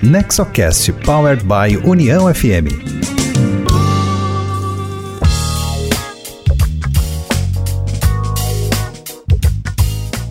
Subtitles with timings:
[0.00, 2.70] Nexocast Powered by União FM.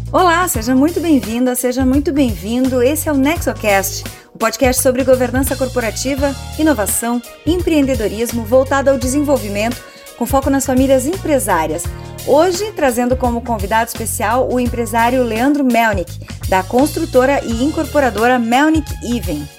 [0.09, 2.81] Olá, seja muito bem-vinda, seja muito bem-vindo.
[2.81, 9.83] Esse é o Nexocast, o podcast sobre governança corporativa, inovação, empreendedorismo voltado ao desenvolvimento,
[10.17, 11.83] com foco nas famílias empresárias.
[12.25, 19.56] Hoje, trazendo como convidado especial o empresário Leandro Melnick, da construtora e incorporadora Melnick Even.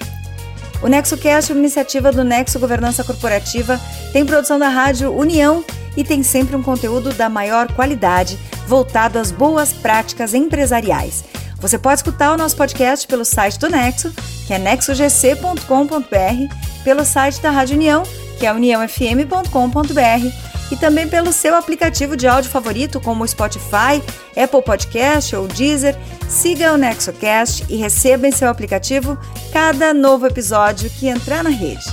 [0.81, 3.79] O NexoCast é uma iniciativa do Nexo Governança Corporativa,
[4.13, 5.63] tem produção da rádio União
[5.97, 11.23] e tem sempre um conteúdo da maior qualidade voltado às boas práticas empresariais.
[11.57, 14.13] Você pode escutar o nosso podcast pelo site do Nexo,
[14.47, 18.03] que é nexogc.com.br, pelo site da Rádio União,
[18.39, 24.01] que é uniãofm.com.br e também pelo seu aplicativo de áudio favorito, como o Spotify,
[24.35, 25.95] Apple Podcast ou Deezer.
[26.27, 29.17] Siga o NexoCast e receba em seu aplicativo
[29.51, 31.85] cada novo episódio que entrar na rede.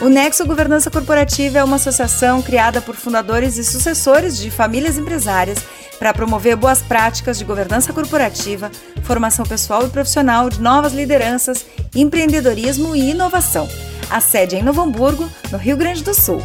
[0.00, 5.58] O Nexo Governança Corporativa é uma associação criada por fundadores e sucessores de famílias empresárias
[5.98, 8.70] para promover boas práticas de governança corporativa,
[9.02, 13.68] formação pessoal e profissional de novas lideranças, empreendedorismo e inovação
[14.10, 16.42] a sede é em Novo Hamburgo, no Rio Grande do Sul.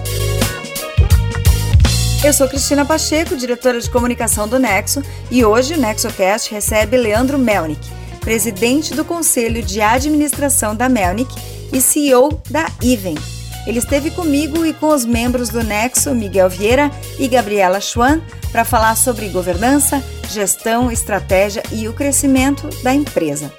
[2.24, 7.38] Eu sou Cristina Pacheco, diretora de comunicação do Nexo, e hoje o NexoCast recebe Leandro
[7.38, 7.88] Melnick,
[8.20, 11.34] presidente do Conselho de Administração da Melnick
[11.74, 13.16] e CEO da Even.
[13.68, 18.64] Ele esteve comigo e com os membros do Nexo, Miguel Vieira e Gabriela Schwan, para
[18.64, 23.52] falar sobre governança, gestão, estratégia e o crescimento da empresa.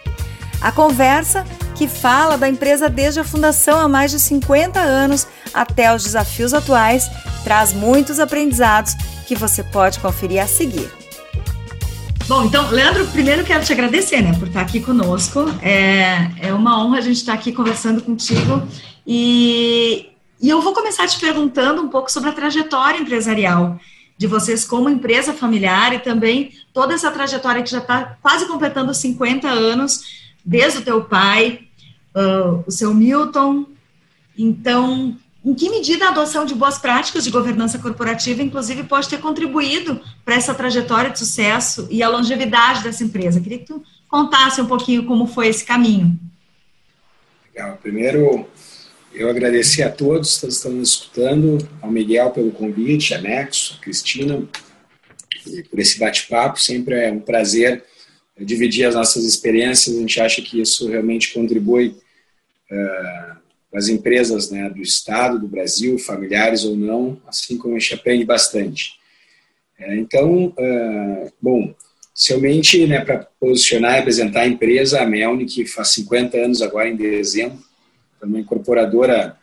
[0.67, 5.95] A conversa que fala da empresa desde a fundação há mais de 50 anos até
[5.95, 7.09] os desafios atuais,
[7.45, 8.95] traz muitos aprendizados
[9.29, 10.91] que você pode conferir a seguir.
[12.27, 15.45] Bom, então, Leandro, primeiro quero te agradecer, né, por estar aqui conosco.
[15.63, 18.61] É, é uma honra a gente estar aqui conversando contigo.
[19.07, 20.09] E,
[20.43, 23.79] e eu vou começar te perguntando um pouco sobre a trajetória empresarial
[24.19, 28.93] de vocês como empresa familiar e também toda essa trajetória que já está quase completando
[28.93, 31.67] 50 anos, desde o teu pai,
[32.15, 33.67] uh, o seu Milton.
[34.39, 39.19] Então, em que medida a adoção de boas práticas de governança corporativa, inclusive, pode ter
[39.19, 43.41] contribuído para essa trajetória de sucesso e a longevidade dessa empresa?
[43.41, 46.19] Queria que tu contasse um pouquinho como foi esse caminho.
[47.53, 47.79] Legal.
[47.83, 48.47] Primeiro,
[49.13, 53.83] eu agradecer a todos que estão nos escutando, ao Miguel pelo convite, a Nexo, a
[53.83, 54.43] Cristina,
[55.71, 56.61] por esse bate-papo.
[56.61, 57.85] Sempre é um prazer
[58.45, 59.97] dividir as nossas experiências.
[59.97, 61.97] A gente acha que isso realmente contribui
[62.71, 63.37] uh,
[63.75, 68.25] as empresas né, do Estado, do Brasil, familiares ou não, assim como a gente aprende
[68.25, 68.95] bastante.
[69.79, 71.75] É, então, uh, bom,
[72.15, 76.89] somente né, para posicionar e apresentar a empresa, a Melni, que faz 50 anos agora
[76.89, 77.59] em dezembro,
[78.23, 79.37] é uma incorporadora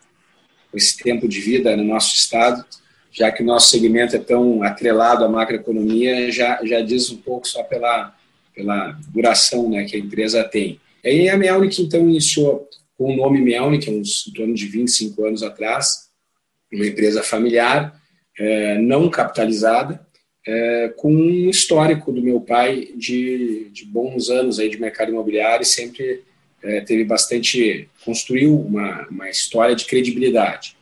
[0.70, 2.64] com esse tempo de vida no nosso Estado,
[3.12, 7.46] já que o nosso segmento é tão atrelado à macroeconomia, já, já diz um pouco
[7.46, 8.12] só pela,
[8.54, 10.80] pela duração né, que a empresa tem.
[11.02, 15.24] E aí a Melnick, então, iniciou com o nome Melnick, uns em torno de 25
[15.24, 16.08] anos atrás,
[16.72, 18.00] uma empresa familiar,
[18.38, 20.04] é, não capitalizada,
[20.46, 25.62] é, com um histórico do meu pai de, de bons anos aí de mercado imobiliário
[25.62, 26.22] e sempre
[26.62, 30.76] é, teve bastante, construiu uma, uma história de credibilidade.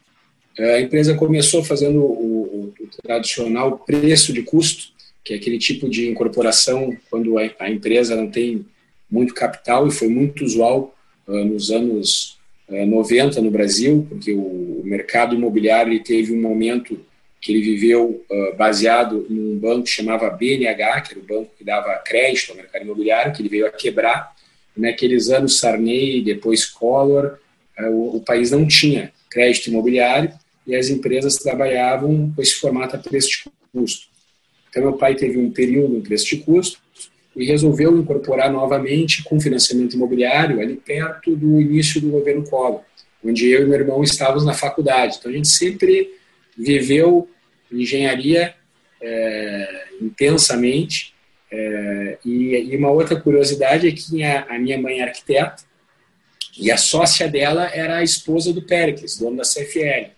[0.59, 4.92] É, a empresa começou fazendo o, o, o, tradicional preço de custo,
[5.25, 8.67] que é aquele tipo de incorporação quando a, empresa não tem
[9.11, 10.95] muito capital e foi muito usual
[11.27, 12.39] uh, nos anos
[12.69, 17.01] uh, 90 no Brasil, porque o, mercado imobiliário teve um momento
[17.41, 21.65] que ele viveu uh, baseado num banco que chamava BNH, que era o banco que
[21.65, 24.33] dava crédito ao mercado imobiliário, que ele veio a quebrar.
[24.77, 27.39] Naqueles anos Sarney, depois Collor,
[27.79, 30.33] o, o, país não tinha crédito imobiliário
[30.67, 34.12] e as empresas trabalhavam com esse formato a preço de custo.
[34.73, 36.81] Então, meu pai teve um período em preço de custo
[37.37, 42.81] e resolveu incorporar novamente com financiamento imobiliário ali perto do início do governo Collor,
[43.23, 45.19] onde eu e meu irmão estávamos na faculdade.
[45.19, 46.15] Então, a gente sempre
[46.57, 47.29] viveu
[47.71, 48.55] engenharia
[48.99, 51.13] é, intensamente.
[51.51, 55.63] É, e, e, uma outra curiosidade é que a, a minha mãe é arquiteta
[56.59, 60.13] e a sócia dela era a esposa do Péricles, dono da CFL.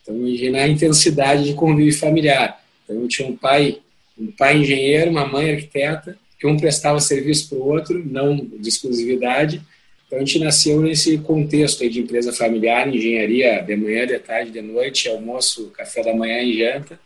[0.00, 2.61] Então, imagina a intensidade de convívio familiar.
[2.92, 3.80] Então, eu tinha um pai,
[4.18, 8.68] um pai engenheiro, uma mãe arquiteta, que um prestava serviço para o outro, não de
[8.68, 9.62] exclusividade.
[10.06, 14.50] Então, a gente nasceu nesse contexto aí de empresa familiar, engenharia de manhã, de tarde,
[14.50, 17.00] de noite, almoço, café da manhã e janta.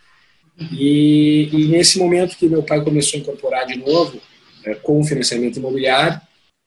[0.73, 4.21] E, e nesse momento que meu pai começou a incorporar de novo,
[4.65, 6.21] é, com o financiamento imobiliário,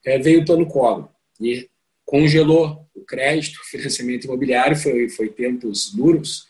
[0.06, 1.10] é, veio o plano Collor
[1.42, 1.68] e
[2.06, 6.48] congelou o crédito, o financiamento imobiliário, foi, foi tempos duros,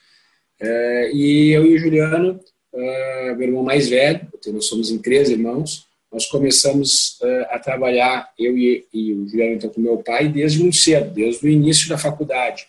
[0.59, 2.39] é, e eu e o Juliano,
[2.73, 8.31] é, meu irmão mais velho, nós somos em três irmãos, nós começamos uh, a trabalhar,
[8.37, 11.87] eu e, e, o Juliano, então, com meu pai, desde muito cedo, desde o início
[11.87, 12.67] da faculdade.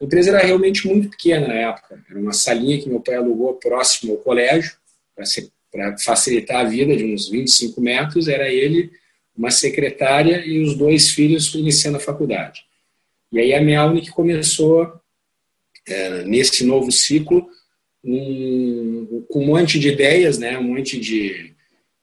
[0.00, 3.54] A empresa era realmente muito pequena na época, era uma salinha que meu pai alugou
[3.54, 4.72] próximo ao colégio,
[5.72, 8.92] para facilitar a vida, de uns 25 metros, era ele,
[9.36, 12.64] uma secretária e os dois filhos iniciando a faculdade.
[13.32, 14.92] E aí a Melnick começou,
[15.88, 17.48] é, nesse novo ciclo,
[18.04, 21.54] um, com um monte de ideias, né, um monte de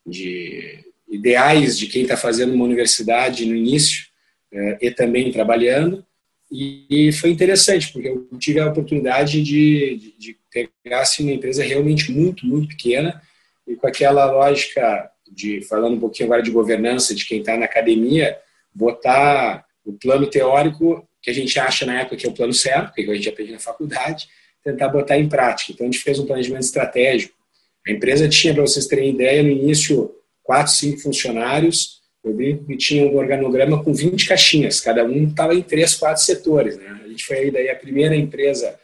[0.05, 4.07] de ideais de quem está fazendo uma universidade no início
[4.51, 6.05] é, e também trabalhando.
[6.51, 11.63] E, foi interessante, porque eu tive a oportunidade de, de, de pegar assim, uma empresa
[11.63, 13.21] realmente muito, muito pequena
[13.65, 17.65] e com aquela lógica de, falando um pouquinho agora de governança, de quem está na
[17.65, 18.37] academia,
[18.73, 22.93] botar o plano teórico que a gente acha na época que é o plano certo,
[22.93, 24.27] que a gente aprende na faculdade,
[24.63, 25.71] tentar botar em prática.
[25.71, 27.33] Então, a gente fez um planejamento estratégico
[27.87, 30.13] a empresa tinha, para vocês terem ideia, no início,
[30.43, 31.99] quatro, cinco funcionários.
[32.23, 36.23] Eu brinco que tinha um organograma com 20 caixinhas, cada um estava em três, quatro
[36.23, 36.77] setores.
[36.77, 37.01] Né?
[37.03, 38.79] A gente foi daí a primeira empresa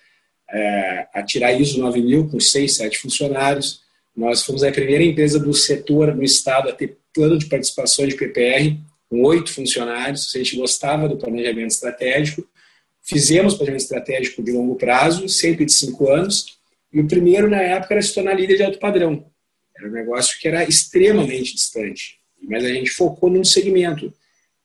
[0.50, 3.81] é, a tirar ISO 9000 com seis, sete funcionários.
[4.15, 8.15] Nós fomos a primeira empresa do setor no estado a ter plano de participação de
[8.15, 8.75] PPR
[9.07, 10.33] com oito funcionários.
[10.33, 12.44] A gente gostava do planejamento estratégico.
[13.07, 16.57] Fizemos planejamento estratégico de longo prazo, sempre de cinco anos
[16.92, 19.25] e o primeiro, na época, era se tornar líder de alto padrão.
[19.77, 22.19] Era um negócio que era extremamente distante.
[22.42, 24.13] Mas a gente focou num segmento.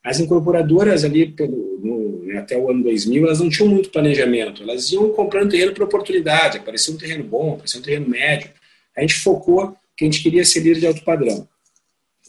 [0.03, 4.63] As incorporadoras ali, pelo, no, né, até o ano 2000, elas não tinham muito planejamento.
[4.63, 6.59] Elas iam comprando terreno por oportunidade.
[6.59, 8.51] Aparecia um terreno bom, aparecia um terreno médio.
[8.97, 11.49] A gente focou que a gente queria ser líder de alto padrão.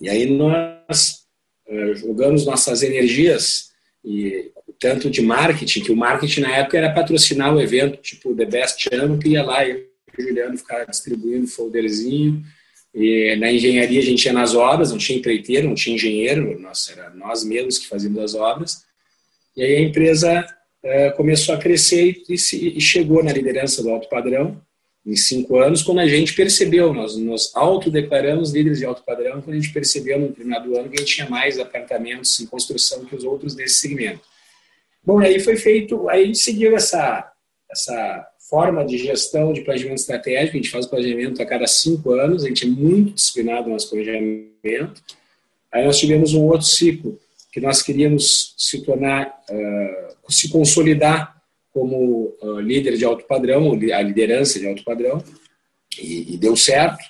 [0.01, 1.23] E aí nós
[1.67, 3.71] uh, jogamos nossas energias
[4.03, 4.51] e
[4.83, 8.83] tanto de marketing, que o marketing na época era patrocinar o evento, tipo The Best
[8.83, 12.43] Channel, que ia lá e o Juliano ficava distribuindo folderzinho.
[12.93, 16.89] E na engenharia a gente ia nas obras, não tinha empreiteiro, não tinha engenheiro, nós,
[16.89, 18.83] era nós mesmos que fazíamos as obras.
[19.55, 20.45] E aí a empresa
[20.83, 24.61] é, começou a crescer e, e, chegou na liderança do alto padrão
[25.05, 29.55] em cinco anos, quando a gente percebeu, nós nos autodeclaramos líderes de alto padrão, quando
[29.55, 33.15] a gente percebeu no determinado ano que a gente tinha mais apartamentos em construção que
[33.15, 34.32] os outros desse segmento.
[35.05, 37.29] Bom, aí foi feito, aí a gente seguiu essa,
[37.69, 42.13] essa forma de gestão de planejamento estratégico, a gente faz o planejamento a cada cinco
[42.13, 45.03] anos, a gente é muito disciplinado no nosso planejamento.
[45.71, 47.19] Aí nós tivemos um outro ciclo,
[47.51, 51.35] que nós queríamos se tornar, uh, se consolidar
[51.71, 55.21] como uh, líder de alto padrão, a liderança de alto padrão,
[55.99, 57.03] e, e deu certo,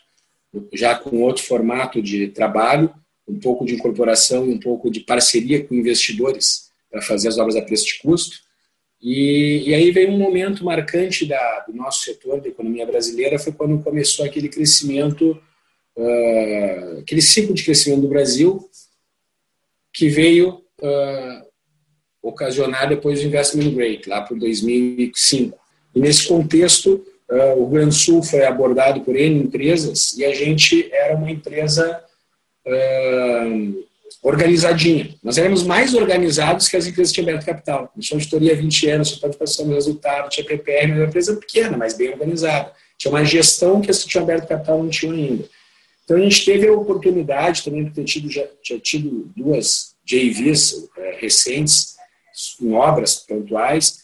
[0.74, 2.94] já com outro formato de trabalho,
[3.28, 7.62] um pouco de incorporação, um pouco de parceria com investidores, para fazer as obras a
[7.64, 8.38] preço de custo.
[9.02, 13.52] E, e aí veio um momento marcante da, do nosso setor, da economia brasileira, foi
[13.52, 15.32] quando começou aquele crescimento,
[15.98, 18.70] uh, aquele ciclo de crescimento do Brasil,
[19.92, 21.46] que veio uh,
[22.22, 25.58] ocasionar depois do investment grade, lá por 2005.
[25.96, 30.24] E nesse contexto, uh, o Rio Grande do Sul foi abordado por N empresas e
[30.24, 32.04] a gente era uma empresa
[32.68, 33.84] uh,
[34.22, 35.16] organizadinha.
[35.24, 37.92] Nós éramos mais organizados que as empresas que tinham aberto capital.
[37.96, 41.36] A gente auditoria há 20 anos, tinha participação no resultado, tinha PPR, mas uma empresa
[41.36, 42.72] pequena, mas bem organizada.
[42.98, 45.46] Tinha uma gestão que as que tinham aberto capital não tinham ainda.
[46.04, 50.90] Então a gente teve a oportunidade também de ter tido, já tinha tido duas JVs
[50.98, 51.96] é, recentes
[52.62, 54.02] em obras pontuais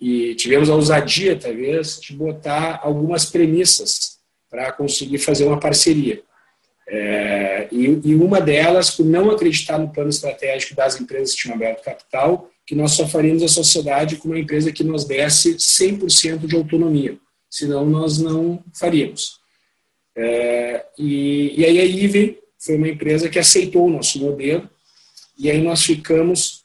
[0.00, 4.18] e tivemos a ousadia, talvez, de botar algumas premissas
[4.50, 6.22] para conseguir fazer uma parceria.
[6.92, 11.54] É, e, e, uma delas, por não acreditar no plano estratégico das empresas que tinham
[11.54, 16.48] aberto capital, que nós só faríamos a sociedade com uma empresa que nos desse 100%
[16.48, 17.16] de autonomia,
[17.48, 19.38] senão nós não faríamos.
[20.16, 24.68] É, e, e, aí a IVE foi uma empresa que aceitou o nosso modelo,
[25.38, 26.64] e aí nós ficamos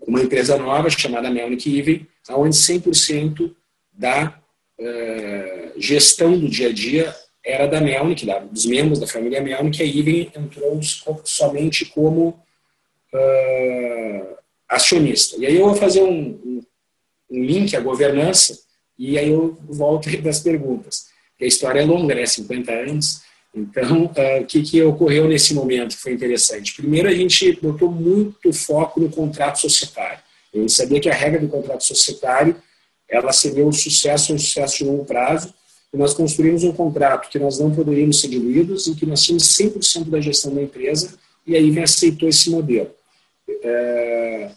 [0.00, 3.54] com uma empresa nova chamada Melnick IVE, onde 100%
[3.92, 4.40] da
[4.76, 7.14] é, gestão do dia a dia
[7.46, 10.80] era da Melnick, da, dos membros da família Melnick, a IBM entrou
[11.24, 12.30] somente como
[13.14, 14.36] uh,
[14.68, 15.36] acionista.
[15.38, 16.60] E aí eu vou fazer um,
[17.30, 18.58] um, link à governança
[18.98, 21.06] e aí eu volto das perguntas.
[21.40, 22.26] a história é longa, né?
[22.26, 23.22] 50 anos.
[23.54, 26.74] Então, uh, o que, que ocorreu nesse momento foi interessante.
[26.74, 30.18] Primeiro, a gente botou muito foco no contrato societário.
[30.52, 32.56] Gente sabia que a regra do contrato societário
[33.08, 35.54] ela seria um sucesso, um sucesso de longo prazo,
[35.96, 40.04] nós construímos um contrato que nós não poderíamos ser diluídos e que nós tínhamos 100%
[40.10, 41.14] da gestão da empresa
[41.46, 42.90] e a IVEN aceitou esse modelo.
[43.62, 44.50] É,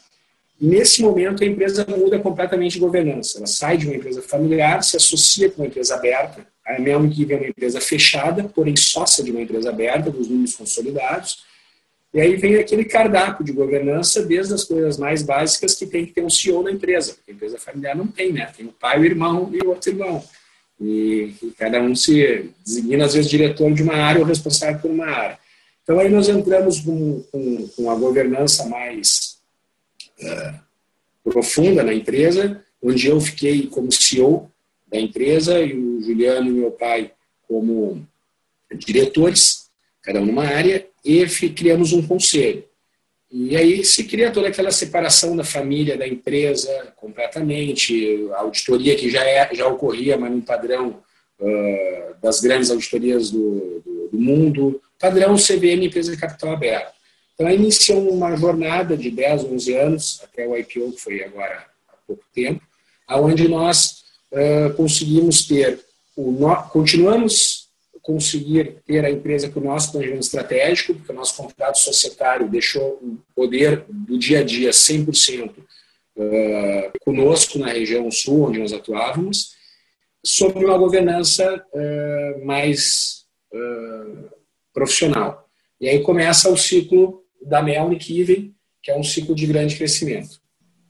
[0.60, 3.38] nesse momento, a empresa muda completamente de governança.
[3.38, 6.46] Ela sai de uma empresa familiar, se associa com uma empresa aberta.
[6.66, 10.56] A mesmo que é uma empresa fechada, porém sócia de uma empresa aberta, dos números
[10.56, 11.44] consolidados.
[12.14, 16.14] E aí vem aquele cardápio de governança, desde as coisas mais básicas que tem que
[16.14, 17.14] ter um CEO na empresa.
[17.14, 18.52] Porque a empresa familiar não tem, né?
[18.56, 20.24] Tem o pai, o irmão e o outro irmão.
[20.80, 24.90] E, e cada um se designa, às vezes, diretor de uma área ou responsável por
[24.90, 25.38] uma área.
[25.84, 29.40] Então, aí nós entramos com, com, com a governança mais
[30.22, 30.60] uh,
[31.24, 34.50] profunda na empresa, onde eu fiquei como CEO
[34.88, 37.12] da empresa e o Juliano e meu pai
[37.48, 38.06] como
[38.76, 39.70] diretores,
[40.02, 42.64] cada um numa área, e criamos um conselho.
[43.32, 49.10] E aí se cria toda aquela separação da família, da empresa, completamente, a auditoria que
[49.10, 51.00] já, é, já ocorria, mas num padrão
[51.40, 56.92] uh, das grandes auditorias do, do, do, mundo, padrão CVM Empresa de Capital Aberto.
[57.36, 61.66] Então, aí iniciou uma jornada de 10, 11 anos, até o IPO, que foi agora
[61.88, 62.62] há pouco tempo,
[63.08, 65.80] aonde nós uh, conseguimos ter,
[66.16, 67.59] o no, continuamos
[68.10, 72.94] conseguir ter a empresa com o nosso planejamento estratégico, porque o nosso contrato societário deixou
[73.04, 79.52] o poder do dia a dia 100% uh, conosco na região sul, onde nós atuávamos,
[80.26, 84.28] sobre uma governança uh, mais uh,
[84.74, 85.48] profissional.
[85.80, 90.42] E aí começa o ciclo da Melnick Even, que é um ciclo de grande crescimento.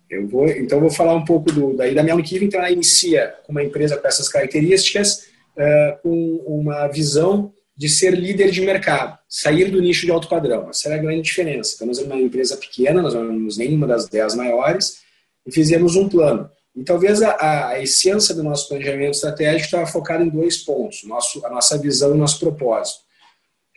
[0.10, 2.48] Eu vou, então, vou falar um pouco do, daí da Melnick Even.
[2.48, 5.28] Então, ela inicia uma empresa com essas características,
[5.60, 10.70] uh, com uma visão de ser líder de mercado, sair do nicho de alto padrão.
[10.70, 11.76] Essa é a grande diferença.
[11.76, 14.98] Então, nós somos uma empresa pequena, nós não somos nenhuma das dez maiores,
[15.46, 16.50] e fizemos um plano.
[16.76, 21.46] E talvez a, a essência do nosso planejamento estratégico estava focada em dois pontos: nosso,
[21.46, 23.00] a nossa visão e o nosso propósito.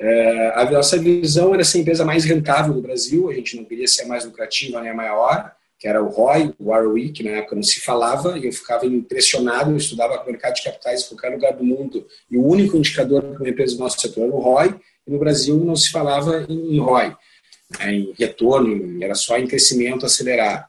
[0.00, 3.64] É, a nossa visão era ser a empresa mais rentável do Brasil, a gente não
[3.64, 7.56] queria ser mais lucrativa nem a maior, que era o ROI, o que na época
[7.56, 11.30] não se falava, e eu ficava impressionado, eu estudava o mercado de capitais em qualquer
[11.30, 14.38] lugar do mundo, e o único indicador para uma empresa do nosso setor era o
[14.38, 17.16] ROI, e no Brasil não se falava em, ROI,
[17.80, 20.66] né, em retorno, era só em crescimento acelerado.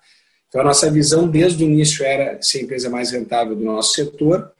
[0.49, 3.93] Então a nossa visão desde o início era ser a empresa mais rentável do nosso
[3.93, 4.51] setor,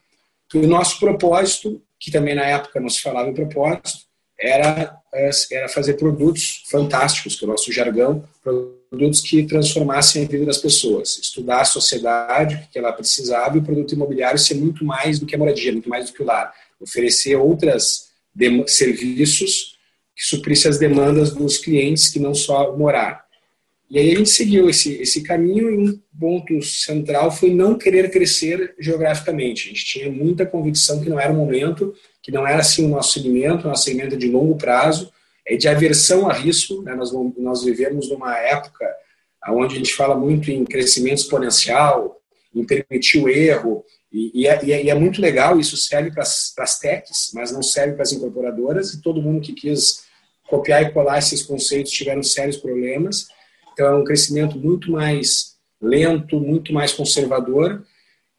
[0.54, 4.04] e o nosso propósito, que também na época não se falava em propósito,
[4.40, 4.96] era,
[5.52, 8.24] era fazer produtos fantásticos, que é o nosso jargão,
[8.90, 13.64] produtos que transformassem a vida das pessoas, estudar a sociedade que ela precisava e o
[13.64, 16.54] produto imobiliário ser muito mais do que a moradia, muito mais do que o lar,
[16.80, 18.10] oferecer outras
[18.68, 19.78] serviços
[20.16, 23.24] que suprissem as demandas dos clientes que não só morar.
[23.90, 28.10] E aí a gente seguiu esse, esse caminho e um ponto central foi não querer
[28.10, 29.68] crescer geograficamente.
[29.68, 31.94] A gente tinha muita convicção que não era o momento,
[32.24, 35.12] que não era assim o nosso segmento, nosso segmento é de longo prazo,
[35.46, 36.82] é de aversão a risco.
[36.82, 36.96] Né?
[36.96, 38.90] Nós, nós vivemos numa época
[39.50, 42.22] onde a gente fala muito em crescimento exponencial,
[42.56, 46.80] em permitir o erro, e, e, é, e é, muito legal, isso serve para as
[46.80, 50.04] techs, mas não serve para as incorporadoras, e todo mundo que quis
[50.48, 53.28] copiar e colar esses conceitos tiveram sérios problemas.
[53.74, 57.84] Então, é um crescimento muito mais lento, muito mais conservador,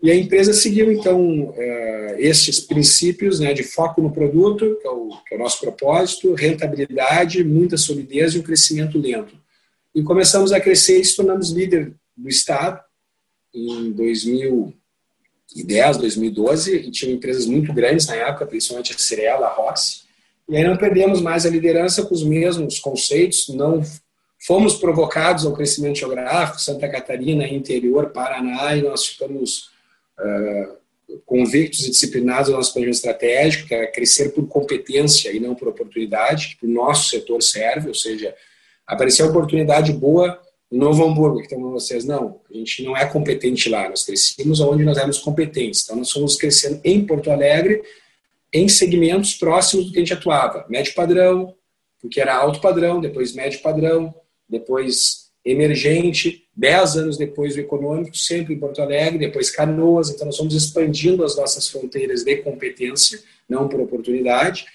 [0.05, 4.91] e a empresa seguiu, então, é, esses princípios né, de foco no produto, que é,
[4.91, 9.35] o, que é o nosso propósito, rentabilidade, muita solidez e um crescimento lento.
[9.95, 12.79] E começamos a crescer e se tornamos líder do Estado
[13.55, 20.03] em 2010, 2012, e tinha empresas muito grandes na época, principalmente a Cirela, a Rossi.
[20.51, 23.83] E aí não perdemos mais a liderança com os mesmos conceitos, não
[24.39, 29.73] fomos provocados ao crescimento geográfico, Santa Catarina, interior, Paraná, e nós ficamos
[31.25, 35.69] convictos e disciplinados no nosso plano estratégico, que é crescer por competência e não por
[35.69, 38.35] oportunidade, que o nosso setor serve, ou seja,
[38.87, 40.41] aparecer oportunidade boa
[40.71, 44.61] no Novo Hamburgo, que estão vocês, não, a gente não é competente lá, nós crescemos
[44.61, 47.83] onde nós éramos competentes, então nós fomos crescendo em Porto Alegre,
[48.53, 51.55] em segmentos próximos do que a gente atuava, médio padrão,
[52.01, 54.15] porque era alto padrão, depois médio padrão,
[54.49, 60.37] depois emergente, dez anos depois do econômico, sempre em Porto Alegre, depois Canoas, então nós
[60.37, 64.67] fomos expandindo as nossas fronteiras de competência, não por oportunidade.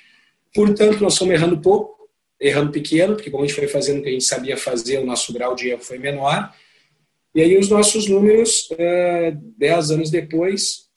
[0.54, 2.10] Portanto, nós estamos errando pouco,
[2.40, 5.06] errando pequeno, porque como a gente foi fazendo o que a gente sabia fazer, o
[5.06, 6.54] nosso grau de erro foi menor.
[7.34, 10.90] E aí os nossos números, é, dez anos depois,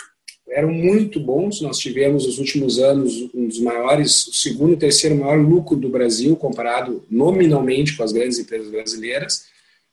[0.49, 1.61] eram muito bons.
[1.61, 5.89] Nós tivemos nos últimos anos um dos maiores, o segundo e terceiro maior lucro do
[5.89, 9.52] Brasil, comparado nominalmente com as grandes empresas brasileiras.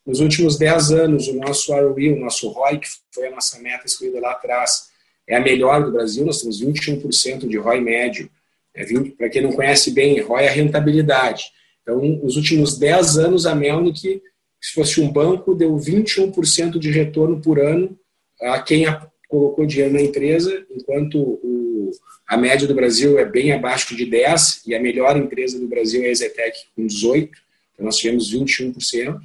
[0.10, 3.86] Nos últimos 10 anos, o nosso ROE, o nosso ROI, que foi a nossa meta
[3.86, 4.90] escolhida lá atrás,
[5.28, 6.26] é a melhor do Brasil.
[6.26, 8.28] Nós temos 21% de ROI médio.
[8.74, 8.84] É
[9.16, 11.44] Para quem não conhece bem, ROI é rentabilidade.
[11.84, 14.20] Então, nos últimos 10 anos, a Melnick
[14.60, 17.96] se fosse um banco, deu 21% de retorno por ano
[18.42, 18.86] a quem
[19.28, 21.92] colocou dinheiro na empresa, enquanto o,
[22.28, 26.04] a média do Brasil é bem abaixo de 10% e a melhor empresa do Brasil
[26.04, 27.30] é a Zetec, com 18%,
[27.74, 29.22] então nós tivemos 21%.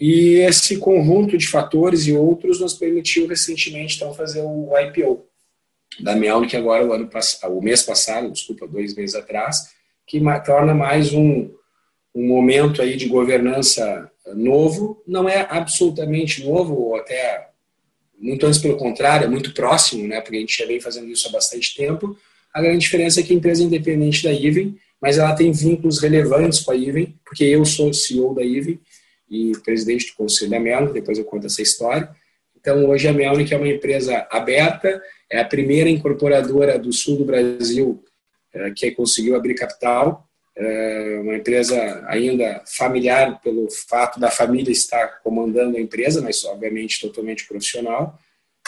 [0.00, 5.24] E esse conjunto de fatores e outros nos permitiu recentemente então fazer o IPO
[6.00, 7.10] da Melnick agora o ano
[7.48, 9.70] o mês passado, desculpa, dois meses atrás,
[10.06, 11.50] que torna mais um,
[12.14, 17.48] um momento aí de governança novo, não é absolutamente novo, ou até
[18.18, 21.28] muito antes pelo contrário, é muito próximo, né, porque a gente já vem fazendo isso
[21.28, 22.16] há bastante tempo.
[22.52, 26.00] A grande diferença é que a empresa é independente da Iven, mas ela tem vínculos
[26.00, 28.78] relevantes com a Iven, porque eu sou CEO da Iven
[29.30, 32.08] e presidente do conselho da Melnick, depois eu conto essa história.
[32.56, 37.24] Então, hoje a Melnick é uma empresa aberta, é a primeira incorporadora do sul do
[37.24, 38.02] Brasil
[38.52, 45.20] é, que conseguiu abrir capital, é uma empresa ainda familiar pelo fato da família estar
[45.22, 48.18] comandando a empresa, mas obviamente totalmente profissional.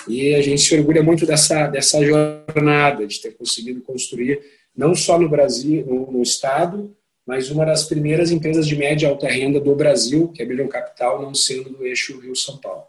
[0.07, 4.41] E a gente se orgulha muito dessa, dessa jornada, de ter conseguido construir,
[4.75, 6.97] não só no Brasil, no, no Estado,
[7.31, 11.23] mas uma das primeiras empresas de média e alta renda do Brasil que abriram capital,
[11.23, 12.83] não sendo do eixo Rio-São Paulo.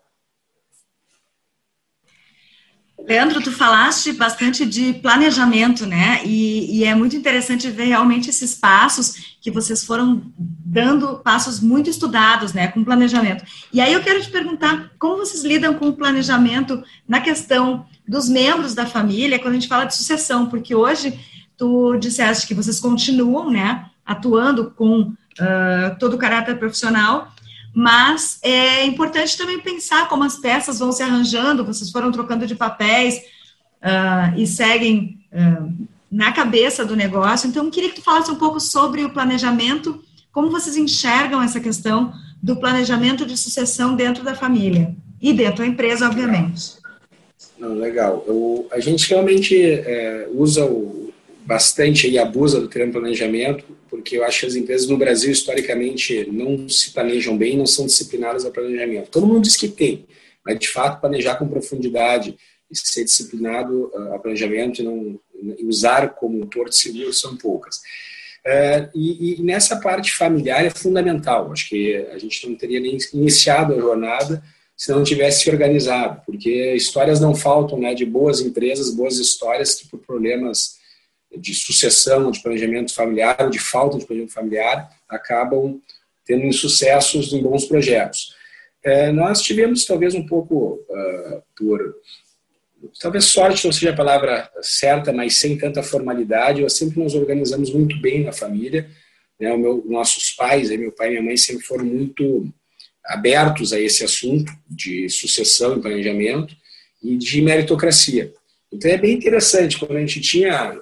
[3.08, 6.22] Leandro, tu falaste bastante de planejamento, né?
[6.26, 11.88] E, e, é muito interessante ver realmente esses passos que vocês foram dando, passos muito
[11.92, 12.68] estudados, né?
[12.68, 13.46] Com planejamento.
[13.72, 18.28] E aí eu quero te perguntar como vocês lidam com o planejamento na questão dos
[18.28, 21.20] membros da família, quando a gente fala de sucessão, porque hoje
[21.56, 23.91] tu disseste que vocês continuam, né?
[24.06, 27.32] Atuando com uh, todo o caráter profissional,
[27.74, 32.56] mas é importante também pensar como as peças vão se arranjando, vocês foram trocando de
[32.56, 33.18] papéis
[33.82, 37.48] uh, e seguem uh, na cabeça do negócio.
[37.48, 41.60] Então, eu queria que tu falasse um pouco sobre o planejamento, como vocês enxergam essa
[41.60, 46.82] questão do planejamento de sucessão dentro da família e dentro da empresa, obviamente.
[47.58, 48.24] Não, legal.
[48.28, 51.11] Eu, a gente realmente é, usa o,
[51.52, 56.26] bastante e abusa do termo planejamento porque eu acho que as empresas no Brasil, historicamente,
[56.32, 59.12] não se planejam bem, não são disciplinadas ao planejamento.
[59.12, 60.06] Todo mundo diz que tem,
[60.46, 62.38] mas, de fato, planejar com profundidade
[62.72, 65.20] e ser disciplinado uh, ao planejamento e, não,
[65.60, 67.80] e usar como um porto seguro são poucas.
[68.48, 71.52] Uh, e, e, nessa parte familiar é fundamental.
[71.52, 74.42] Acho que a gente não teria nem iniciado a jornada
[74.76, 79.76] se não tivesse se organizado, porque histórias não faltam né, de boas empresas, boas histórias
[79.76, 80.80] que, por problemas
[81.38, 85.82] de sucessão, de planejamento familiar, de falta de planejamento familiar, acabam
[86.26, 88.36] tendo insucessos em bons projetos.
[88.84, 91.96] É, nós tivemos talvez um pouco uh, por
[93.00, 97.72] talvez sorte não seja a palavra certa, mas sem tanta formalidade, eu sempre nos organizamos
[97.72, 98.90] muito bem na família.
[99.40, 99.56] Né?
[99.56, 102.52] Meu, nossos pais, meu pai e minha mãe sempre foram muito
[103.06, 106.56] abertos a esse assunto de sucessão e planejamento
[107.04, 108.34] e de meritocracia.
[108.72, 110.74] Então é bem interessante, quando a gente tinha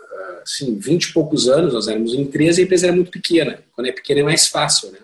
[0.50, 3.64] assim, 20 e poucos anos, nós éramos em 13 e a empresa era muito pequena.
[3.74, 5.00] Quando é pequena é mais fácil, né?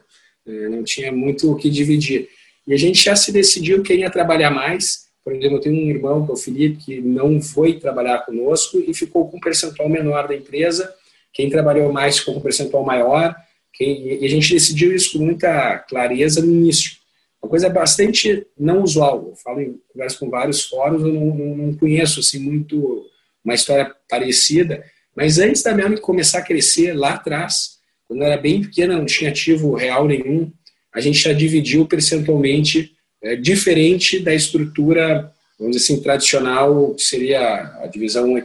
[0.48, 2.30] É, não tinha muito o que dividir.
[2.68, 5.06] E a gente já se decidiu quem ia trabalhar mais.
[5.24, 8.78] Por exemplo, eu tenho um irmão, que é o Felipe, que não foi trabalhar conosco
[8.80, 10.94] e ficou com um percentual menor da empresa.
[11.34, 13.36] Quem trabalhou mais ficou com um percentual maior.
[13.74, 16.94] Quem, e a gente decidiu isso com muita clareza no início.
[17.42, 19.28] Uma coisa bastante não usual.
[19.30, 23.08] Eu falo em conversa com vários fóruns, eu não, não, não conheço assim, muito
[23.44, 24.84] uma história parecida
[25.16, 29.30] mas antes da Melnick começar a crescer lá atrás, quando era bem pequena, não tinha
[29.30, 30.52] ativo real nenhum,
[30.94, 37.42] a gente já dividiu percentualmente é, diferente da estrutura, vamos dizer assim, tradicional, que seria
[37.82, 38.36] a divisão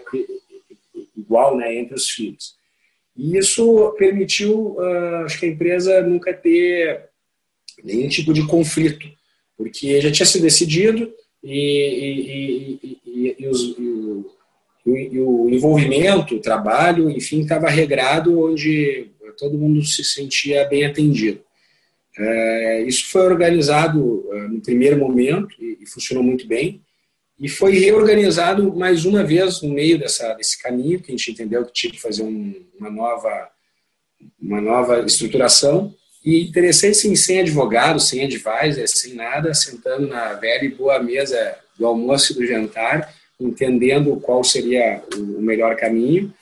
[1.16, 2.54] igual né, entre os filhos.
[3.16, 7.11] E isso permitiu, uh, acho que a empresa nunca ter
[7.85, 9.06] nenhum tipo de conflito,
[9.56, 13.76] porque já tinha sido decidido e, e, e, e os,
[14.96, 21.40] e o envolvimento, o trabalho, enfim, estava regrado onde todo mundo se sentia bem atendido.
[22.18, 26.83] É, isso foi organizado é, no primeiro momento e, e, funcionou muito bem
[27.38, 31.64] e foi reorganizado mais uma vez no meio dessa, desse caminho que a gente entendeu
[31.64, 33.48] que tinha que fazer um, uma nova
[34.38, 40.64] uma nova estruturação e interessante sim, sem advogado, sem advisor, sem nada, sentando na velha
[40.64, 46.33] e boa mesa do almoço e do jantar entendendo qual seria o melhor caminho.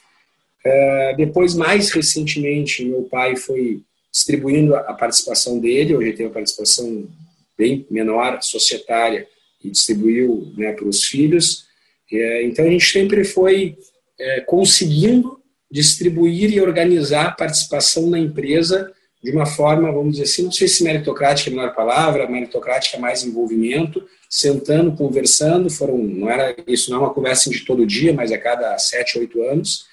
[0.65, 3.81] Uh, depois, mais recentemente, meu pai foi
[4.13, 7.09] distribuindo a participação dele, hoje tem uma participação
[7.57, 9.27] bem menor, societária,
[9.63, 11.67] e distribuiu né, para os filhos.
[12.13, 13.77] Uh, então, a gente sempre foi
[14.21, 15.39] uh, conseguindo
[15.71, 20.69] distribuir e organizar a participação na empresa de uma forma, vamos dizer assim, não sei
[20.69, 26.55] se meritocrática é a melhor palavra, meritocrática é mais envolvimento, sentando, conversando, foram, não era,
[26.67, 29.87] isso não é uma conversa de todo dia, mas a cada sete, oito anos,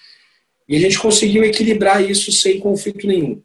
[0.68, 3.42] e a gente conseguiu equilibrar isso sem conflito nenhum.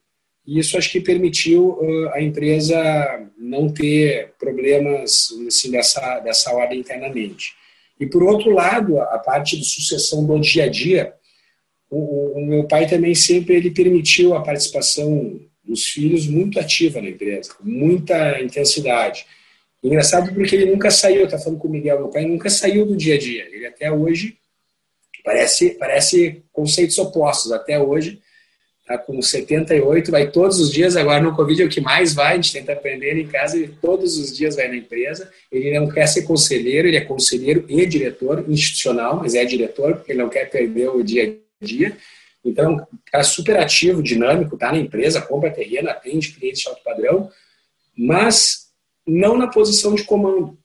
[0.46, 6.80] E isso acho que permitiu uh, a empresa não ter problemas assim, dessa, dessa ordem
[6.80, 7.52] internamente.
[7.98, 11.12] E, por outro lado, a parte de sucessão do dia a dia,
[11.90, 15.38] o, o meu pai também sempre ele permitiu a participação
[15.70, 19.24] dos filhos muito ativa na empresa, muita intensidade.
[19.82, 22.96] Engraçado porque ele nunca saiu, está falando com o Miguel, meu pai nunca saiu do
[22.96, 23.46] dia a dia.
[23.50, 24.36] Ele até hoje
[25.24, 27.52] parece, parece conceitos opostos.
[27.52, 28.20] Até hoje
[28.80, 30.96] está com 78, vai todos os dias.
[30.96, 33.68] Agora no Covid é o que mais vai, a gente tenta aprender em casa e
[33.68, 35.30] todos os dias vai na empresa.
[35.50, 40.12] Ele não quer ser conselheiro, ele é conselheiro e diretor institucional, mas é diretor porque
[40.12, 41.96] ele não quer perder o dia a dia.
[42.44, 47.30] Então, cara super ativo, dinâmico, está na empresa, compra terreno, atende clientes de alto padrão,
[47.96, 48.70] mas
[49.06, 50.58] não na posição de comando,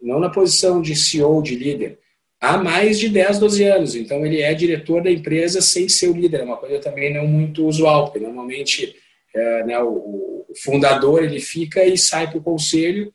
[0.00, 1.98] não na posição de CEO, de líder
[2.42, 3.94] há mais de 10, 12 anos.
[3.94, 6.40] Então, ele é diretor da empresa sem ser o líder.
[6.40, 8.96] É uma coisa também não muito usual, porque normalmente
[9.32, 13.12] é, né, o, o, fundador ele fica e sai para o conselho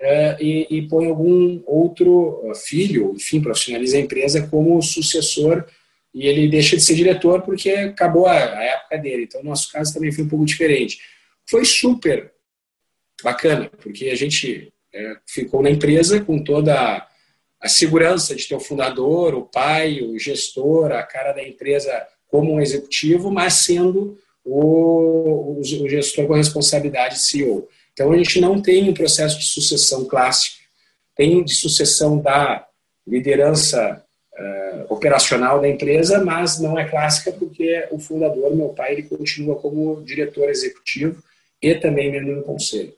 [0.00, 5.66] é, e, e, põe algum outro filho, enfim, profissionaliza a empresa como sucessor
[6.12, 9.24] e ele deixa de ser diretor porque acabou a, a época dele.
[9.24, 11.00] Então, no nosso caso também foi um pouco diferente.
[11.48, 12.32] Foi super
[13.22, 17.06] bacana, porque a gente é, ficou na empresa com toda
[17.60, 22.54] a segurança de ter o fundador, o pai, o gestor, a cara da empresa como
[22.54, 27.68] um executivo, mas sendo o, o gestor com a responsabilidade de CEO.
[27.92, 30.56] Então, a gente não tem um processo de sucessão clássico,
[31.14, 32.66] tem de sucessão da
[33.06, 34.02] liderança
[34.40, 39.56] uh, operacional da empresa, mas não é clássica porque o fundador, meu pai, ele continua
[39.56, 41.22] como diretor executivo
[41.60, 42.92] e também membro do conselho.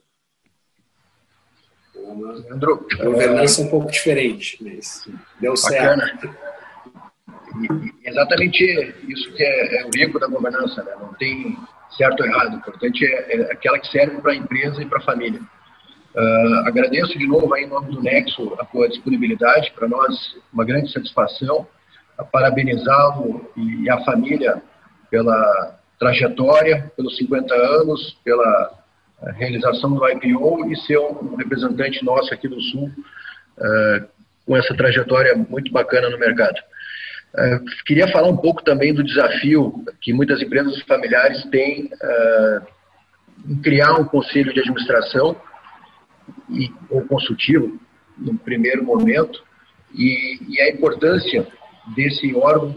[1.95, 5.07] Leandro, a governança é um pouco diferente, mas
[5.39, 6.05] deu bacana.
[6.05, 6.35] certo.
[7.61, 8.63] E, exatamente
[9.07, 10.93] isso que é, é, o rico da governança, né?
[10.99, 11.57] não tem
[11.97, 12.53] certo ou errado.
[12.53, 15.39] O importante é, é aquela que serve para a empresa e para a família.
[16.15, 19.71] Uh, agradeço de novo aí, em nome do Nexo a tua disponibilidade.
[19.71, 21.67] Para nós, uma grande satisfação.
[22.31, 24.61] Parabenizá-lo e, e a família
[25.09, 28.83] pela trajetória, pelos 50 anos, pela
[29.23, 32.91] a realização do IPO e ser um representante nosso aqui do Sul
[33.57, 34.07] uh,
[34.45, 36.59] com essa trajetória muito bacana no mercado.
[37.33, 41.89] Uh, queria falar um pouco também do desafio que muitas empresas familiares têm
[43.47, 45.35] em criar um conselho de administração
[46.89, 47.79] ou consultivo,
[48.17, 49.43] no primeiro momento,
[49.93, 51.47] e, e a importância
[51.95, 52.75] desse órgão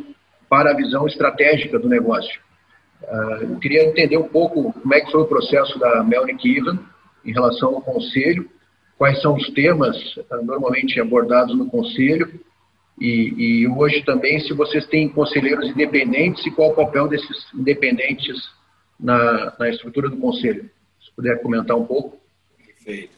[0.48, 2.40] para a visão estratégica do negócio.
[3.02, 6.78] Uh, eu queria entender um pouco como é que foi o processo da Melnick Ivan
[7.24, 8.48] em relação ao conselho,
[8.96, 12.40] quais são os temas uh, normalmente abordados no conselho
[12.98, 18.36] e, e, hoje também se vocês têm conselheiros independentes e qual o papel desses independentes
[18.98, 20.70] na, na estrutura do conselho.
[21.04, 22.18] Se puder comentar um pouco.
[22.64, 23.12] Perfeito.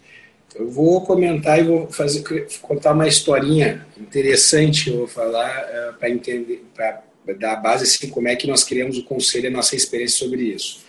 [0.55, 2.23] Eu vou comentar e vou fazer,
[2.63, 7.03] contar uma historinha interessante, eu vou falar uh, para entender, para
[7.39, 10.19] dar a base assim, como é que nós criamos o conselho e a nossa experiência
[10.19, 10.81] sobre isso.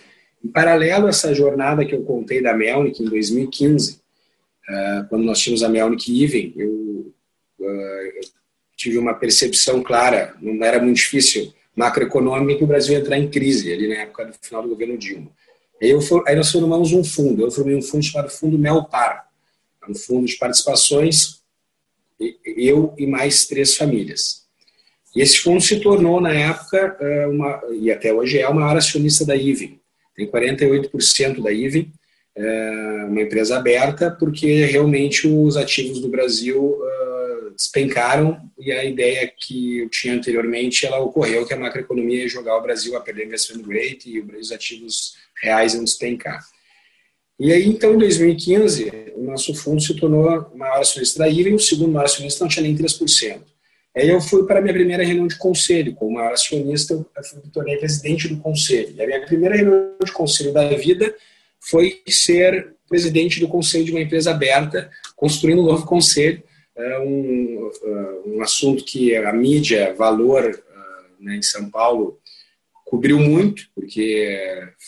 [0.42, 4.00] Em paralelo a essa jornada que eu contei da Melnick em 2015,
[4.68, 7.12] ah, quando nós tínhamos a Melnick Even, eu,
[7.60, 8.20] ah, eu
[8.76, 13.28] tive uma percepção clara, não era muito difícil, macroeconômica, que o Brasil ia entrar em
[13.28, 15.30] crise, ali na época do final do governo Dilma.
[15.80, 19.29] Eu, aí nós formamos um fundo, eu formei um fundo chamado Fundo Melpar,
[19.88, 21.40] um fundo de participações,
[22.44, 24.40] eu e mais três famílias.
[25.14, 28.76] E esse fundo se tornou, na época, eh, uma, e até hoje é, o maior
[28.76, 29.80] acionista da IVE.
[30.14, 31.90] Tem 48% da IVE,
[32.36, 39.32] eh, uma empresa aberta, porque realmente os ativos do Brasil eh, despencaram e a ideia
[39.36, 43.26] que eu tinha anteriormente, ela ocorreu, que a macroeconomia ia jogar o Brasil a perder
[43.26, 46.40] investment rate e os ativos reais iam despencar.
[47.40, 51.54] E aí, então, em 2015, o nosso fundo se tornou maior acionista da IVE e
[51.54, 53.40] o segundo maior acionista não tinha nem 3%.
[53.96, 57.06] Aí eu fui para a minha primeira reunião de conselho, como maior acionista, eu
[57.42, 58.94] me tornei presidente do conselho.
[58.94, 61.14] E a minha primeira reunião de conselho da vida
[61.58, 66.42] foi ser presidente do conselho de uma empresa aberta, construindo um novo conselho,
[66.76, 70.54] é um, é, um assunto que a mídia, valor, é,
[71.18, 72.19] né, em São Paulo,
[72.90, 74.36] cobriu muito, porque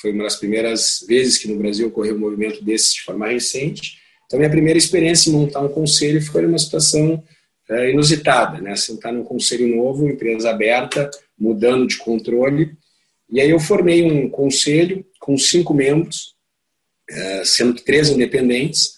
[0.01, 3.97] foi uma das primeiras vezes que no Brasil ocorreu um movimento desse de forma recente.
[4.27, 7.23] Então, minha primeira experiência em montar um conselho foi uma situação
[7.71, 8.75] é, inusitada, né?
[8.75, 12.73] Sentar num conselho novo, empresa aberta, mudando de controle.
[13.31, 16.35] E aí eu formei um conselho com cinco membros,
[17.09, 18.97] uh, sendo três independentes,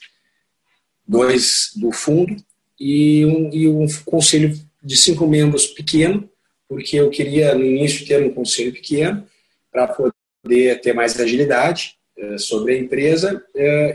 [1.06, 2.34] dois do fundo
[2.80, 6.26] e um, e um conselho de cinco membros pequeno,
[6.68, 9.26] porque eu queria no início ter um conselho pequeno
[9.70, 13.44] para poder ter mais agilidade uh, sobre a empresa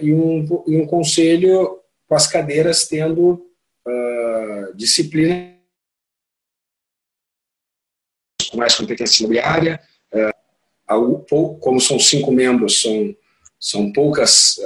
[0.02, 3.46] e um, e um conselho com as cadeiras tendo
[4.76, 5.56] disciplina
[8.52, 9.80] com mais competência imobiliária.
[11.60, 13.16] como são cinco membros, são,
[13.60, 14.60] são poucas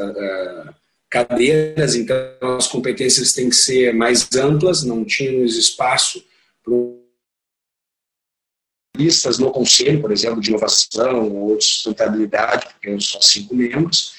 [1.10, 2.18] cadeiras, então
[2.58, 6.24] as competências têm que ser mais amplas, não tínhamos espaço
[6.64, 6.74] para
[8.96, 14.14] listas no conselho, por exemplo, de inovação ou de sustentabilidade, porque são cinco membros.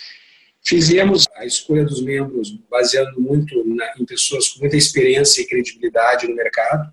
[0.64, 6.26] Fizemos a escolha dos membros baseando muito na, em pessoas com muita experiência e credibilidade
[6.26, 6.90] no mercado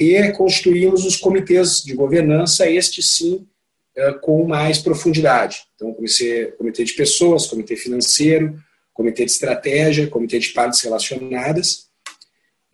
[0.00, 3.46] e constituímos os comitês de governança, este sim,
[3.94, 5.60] é, com mais profundidade.
[5.74, 8.58] Então, comecei comitê de pessoas, comitê financeiro,
[8.92, 11.86] comitê de estratégia, comitê de partes relacionadas,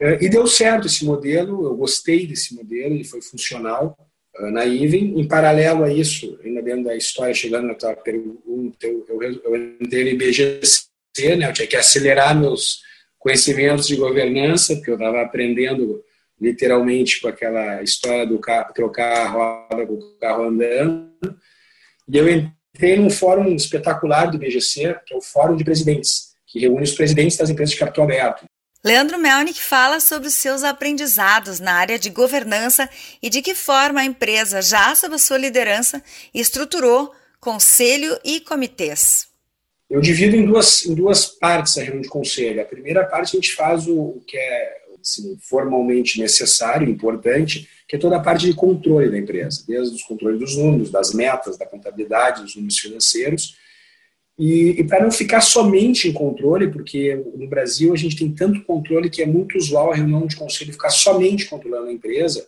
[0.01, 3.97] é, e deu certo esse modelo, eu gostei desse modelo, ele foi funcional
[4.41, 5.19] na IVEN.
[5.19, 9.57] Em paralelo a isso, ainda dentro da história, chegando na tua pergunta, eu, eu, eu
[9.81, 10.87] entrei no IBGC,
[11.37, 12.81] né, eu tinha que acelerar meus
[13.19, 16.03] conhecimentos de governança, porque eu estava aprendendo
[16.41, 21.13] literalmente com aquela história do carro, trocar a roda com o carro andando.
[22.09, 26.59] E eu entrei num fórum espetacular do IBGC, que é o Fórum de Presidentes, que
[26.59, 28.45] reúne os presidentes das empresas de capital aberto.
[28.85, 32.91] Leandro Melnick fala sobre os seus aprendizados na área de governança
[33.23, 36.03] e de que forma a empresa, já sob a sua liderança,
[36.35, 39.29] estruturou conselho e comitês.
[39.89, 42.61] Eu divido em duas, em duas partes a reunião de conselho.
[42.61, 47.95] A primeira parte a gente faz o, o que é assim, formalmente necessário, importante, que
[47.95, 51.57] é toda a parte de controle da empresa, desde os controles dos números, das metas,
[51.57, 53.57] da contabilidade, dos números financeiros,
[54.39, 58.63] e, e para não ficar somente em controle, porque no Brasil a gente tem tanto
[58.63, 62.47] controle que é muito usual a reunião de conselho ficar somente controlando a empresa,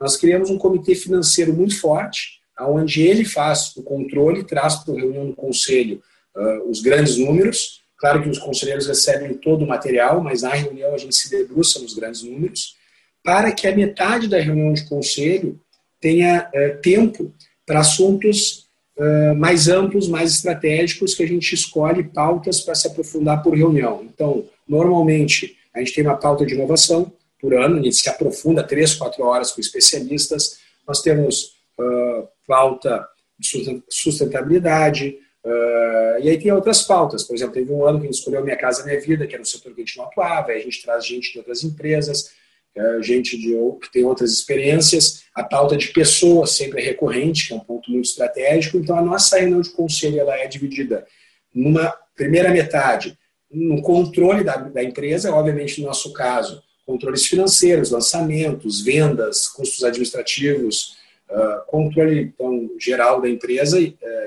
[0.00, 4.98] nós criamos um comitê financeiro muito forte, onde ele faz o controle, traz para a
[4.98, 6.02] reunião do conselho
[6.36, 7.82] uh, os grandes números.
[7.96, 11.80] Claro que os conselheiros recebem todo o material, mas na reunião a gente se debruça
[11.80, 12.76] nos grandes números,
[13.22, 15.60] para que a metade da reunião de conselho
[16.00, 17.34] tenha uh, tempo
[17.66, 18.63] para assuntos
[18.96, 24.02] uh, mais amplos, mais estratégicos, que a gente escolhe pautas para se aprofundar por reunião.
[24.04, 28.62] Então, normalmente, a gente tem uma pauta de inovação por ano, a gente se aprofunda
[28.62, 30.58] três, quatro horas com especialistas.
[30.86, 33.06] Nós temos uh, pauta
[33.38, 37.24] de sustentabilidade, uh, e aí tem outras pautas.
[37.24, 39.42] Por exemplo, teve um ano que a gente escolheu Minha Casa Minha Vida, que era
[39.42, 42.30] um setor que a gente não atuava, aí a gente traz gente de outras empresas,
[42.76, 45.24] é, gente de, que tem outras experiências.
[45.34, 48.78] A pauta de pessoas sempre é recorrente, que é um ponto muito estratégico.
[48.78, 51.06] Então, a nossa reunião de conselho ela é dividida
[51.54, 53.16] numa primeira metade
[53.50, 60.96] no controle da, da empresa, obviamente, no nosso caso, controles financeiros, lançamentos, vendas, custos administrativos,
[61.30, 63.82] uh, controle então, geral da empresa uh,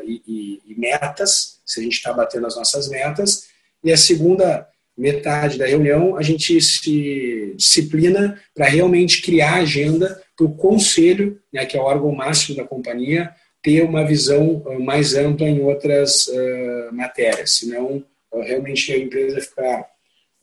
[0.05, 3.47] e, e, e metas, se a gente está batendo as nossas metas.
[3.83, 10.45] E a segunda metade da reunião, a gente se disciplina para realmente criar agenda para
[10.45, 13.31] o conselho, né, que é o órgão máximo da companhia,
[13.62, 19.41] ter uma visão uh, mais ampla em outras uh, matérias, senão uh, realmente a empresa
[19.41, 19.86] fica,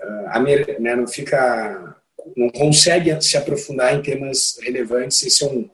[0.03, 1.97] uh, né, não fica,
[2.37, 5.23] não consegue se aprofundar em temas relevantes.
[5.23, 5.71] Isso é, um,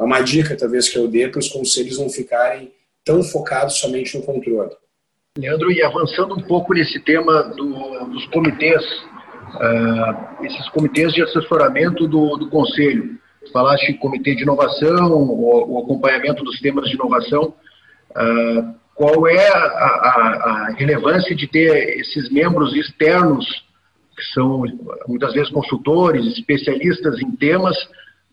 [0.00, 2.72] é uma dica, talvez, que eu dê para os conselhos não ficarem
[3.04, 4.70] tão focados somente no controle.
[5.38, 8.84] Leandro, e avançando um pouco nesse tema do, dos comitês,
[9.54, 13.18] uh, esses comitês de assessoramento do, do Conselho,
[13.50, 17.54] falaste em comitê de inovação, o, o acompanhamento dos temas de inovação,
[18.10, 23.46] uh, qual é a, a, a, relevância de ter esses membros externos,
[24.14, 24.64] que são
[25.08, 27.74] muitas vezes consultores, especialistas em temas,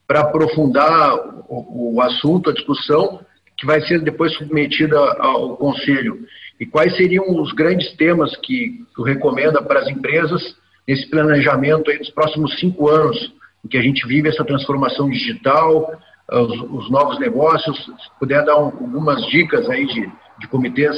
[0.05, 1.15] para aprofundar
[1.47, 3.21] o, o assunto, a discussão,
[3.57, 6.27] que vai ser depois submetida ao Conselho?
[6.59, 10.55] E quais seriam os grandes temas que tu recomenda para as empresas
[10.87, 15.91] nesse planejamento aí dos próximos cinco anos, em que a gente vive essa transformação digital,
[16.31, 17.77] os, os novos negócios?
[17.85, 20.95] Se puder dar um, algumas dicas aí de, de comitês,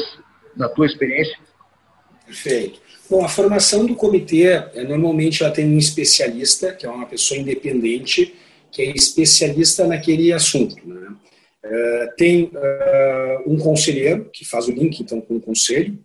[0.56, 1.38] na tua experiência.
[2.26, 2.80] Perfeito.
[3.10, 7.40] Bom, a formação do comitê, é, normalmente ela tem um especialista, que é uma pessoa
[7.40, 8.34] independente,
[8.72, 10.76] que é especialista naquele assunto.
[10.88, 11.10] Né?
[11.64, 16.00] É, tem uh, um conselheiro que faz o link então com o conselho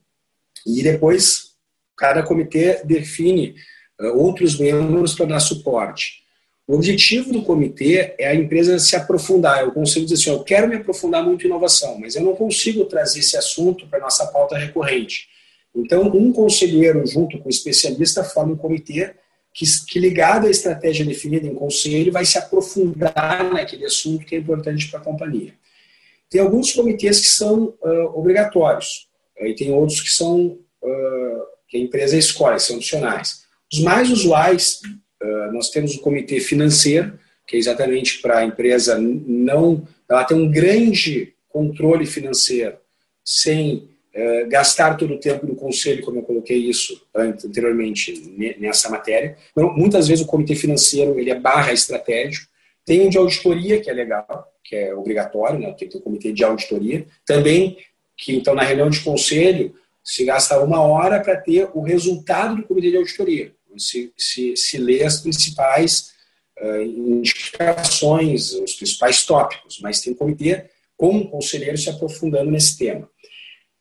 [0.67, 1.55] e depois
[1.97, 3.55] cada comitê define
[4.01, 6.25] uh, outros membros para dar suporte.
[6.69, 9.63] O objetivo do comitê é a empresa se aprofundar.
[9.63, 12.85] Eu consigo dizer assim, eu quero me aprofundar muito em inovação, mas eu não consigo
[12.85, 15.29] trazer esse assunto para nossa pauta recorrente.
[15.75, 19.15] Então, um conselheiro junto com o um especialista forma um comitê
[19.57, 24.39] que, que, ligado à estratégia definida em conselho, vai se aprofundar naquele assunto que é
[24.39, 25.55] importante para a companhia.
[26.29, 29.09] Tem alguns comitês que são uh, obrigatórios,
[29.41, 33.47] e tem outros que são uh, que a empresa escolhe, são opcionais.
[33.73, 34.83] Os mais usuais,
[35.23, 40.37] uh, nós temos o comitê financeiro, que é exatamente para a empresa não, ela tem
[40.37, 42.77] um grande controle financeiro,
[43.25, 49.37] sem uh, gastar todo o tempo no conselho, como eu coloquei isso anteriormente nessa matéria.
[49.53, 52.49] Então, muitas vezes o comitê financeiro ele é barra estratégico,
[52.85, 55.73] tem um de auditoria, que é legal, que é obrigatório, né?
[55.73, 57.07] tem que ter um comitê de auditoria.
[57.25, 57.77] Também,
[58.17, 62.63] que então na reunião de conselho, se gasta uma hora para ter o resultado do
[62.63, 63.53] comitê de auditoria.
[63.77, 66.13] Se, se, se lê as principais
[66.63, 70.65] uh, indicações, os principais tópicos, mas tem um comitê
[70.97, 73.09] com conselheiros se aprofundando nesse tema.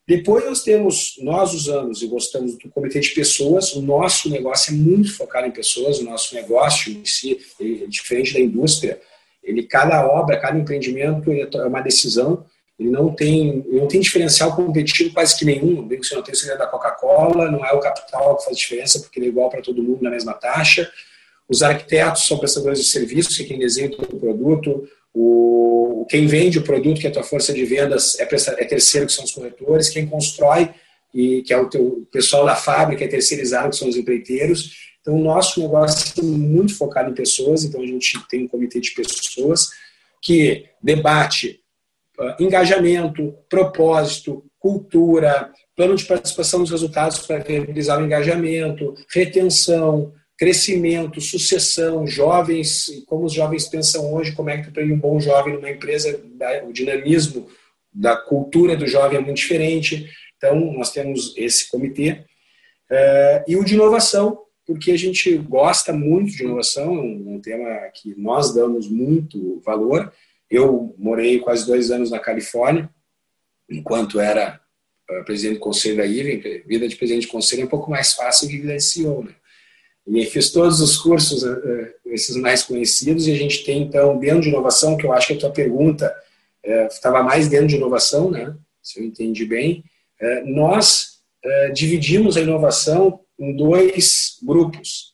[0.07, 4.77] Depois nós temos, nós usamos e gostamos do comitê de pessoas, o nosso negócio é
[4.77, 9.01] muito focado em pessoas, o nosso negócio em si, é diferente da indústria,
[9.43, 12.45] ele, cada obra, cada empreendimento é uma decisão,
[12.77, 16.21] ele não tem, ele não tem diferencial competitivo quase que nenhum, bem que você não
[16.21, 19.29] tem o segredo da Coca-Cola, não é o capital que faz diferença, porque ele é
[19.29, 20.91] igual para todo mundo na mesma taxa,
[21.47, 26.59] os arquitetos são prestadores de serviços, que é quem desenha o produto, o, quem vende
[26.59, 29.31] o produto, que é a tua força de vendas, é, é terceiro, que são os
[29.31, 29.87] corretores.
[29.87, 30.69] Quem constrói,
[31.13, 34.93] e que é o teu pessoal da fábrica, é terceirizado, que são os empreiteiros.
[34.99, 38.81] Então, o nosso negócio é muito focado em pessoas, então a gente tem um comitê
[38.81, 39.69] de pessoas
[40.21, 41.61] que debate
[42.19, 51.21] uh, engajamento, propósito, cultura, plano de participação dos resultados para realizar o engajamento, retenção, crescimento,
[51.21, 55.53] sucessão, jovens, como os jovens pensam hoje, como é que tu tem um bom jovem
[55.53, 56.21] numa empresa,
[56.67, 57.47] o dinamismo
[57.93, 60.09] da cultura do jovem é muito diferente.
[60.35, 62.25] Então, nós temos esse comitê.
[62.91, 67.41] Uh, e o de inovação, porque a gente gosta muito de inovação, é um, um
[67.41, 70.11] tema que nós damos muito valor.
[70.51, 72.89] Eu morei quase dois anos na Califórnia,
[73.69, 74.59] enquanto era
[75.09, 76.63] uh, presidente do conselho da IVEN.
[76.67, 79.33] Vida de presidente de conselho é um pouco mais fácil que vida de CEO, né?
[80.07, 84.19] E fiz todos os cursos, eh, eh, esses mais conhecidos, e a gente tem, então,
[84.19, 86.13] dentro de inovação, que eu acho que a tua pergunta
[86.89, 88.55] estava é, mais dentro de inovação, né?
[88.81, 89.83] se eu entendi bem,
[90.45, 91.19] nós
[91.73, 95.13] dividimos a inovação em dois grupos.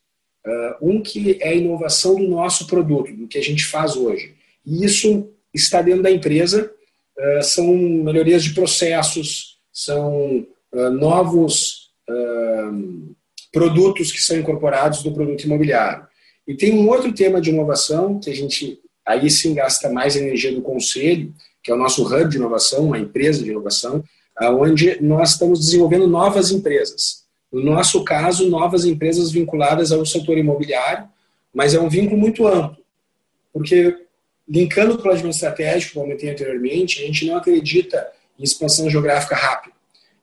[0.82, 4.34] um que é a inovação do nosso produto, do que a gente faz hoje.
[4.66, 6.72] E isso está dentro da empresa,
[7.44, 10.46] são melhorias de processos, são
[10.94, 11.92] novos
[13.52, 16.08] produtos que são incorporados do produto imobiliário.
[16.48, 20.54] E tem um outro tema de inovação que a gente aí sim gasta mais energia
[20.54, 21.34] do conselho,
[21.64, 24.04] que é o nosso hub de inovação, uma empresa de inovação,
[24.40, 27.26] onde nós estamos desenvolvendo novas empresas.
[27.52, 31.08] No nosso caso, novas empresas vinculadas ao setor imobiliário,
[31.54, 32.78] mas é um vínculo muito amplo,
[33.52, 33.98] porque
[34.48, 38.08] linkando o planejamento estratégico, como eu comentei anteriormente, a gente não acredita
[38.40, 39.76] em expansão geográfica rápida.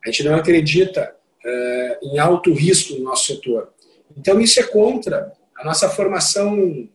[0.05, 1.14] A gente não acredita
[1.49, 3.73] uh, em alto risco no nosso setor.
[4.17, 6.89] Então, isso é contra a nossa formação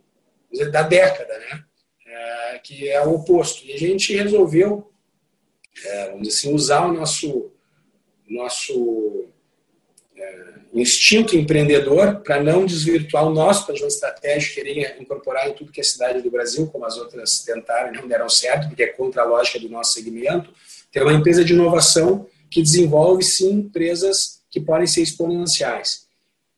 [0.52, 1.64] dizer, da década, né?
[2.06, 3.66] Uh, que é o oposto.
[3.66, 7.52] E a gente resolveu, uh, vamos dizer assim, usar o nosso,
[8.30, 9.28] nosso
[10.74, 15.84] instinto empreendedor para não desvirtuar o nosso planejamento estratégico, querer incorporar em tudo que é
[15.84, 19.26] cidade do Brasil, como as outras tentaram e não deram certo, porque é contra a
[19.26, 20.52] lógica do nosso segmento.
[20.92, 26.06] Ter uma empresa de inovação que desenvolve, sim, empresas que podem ser exponenciais.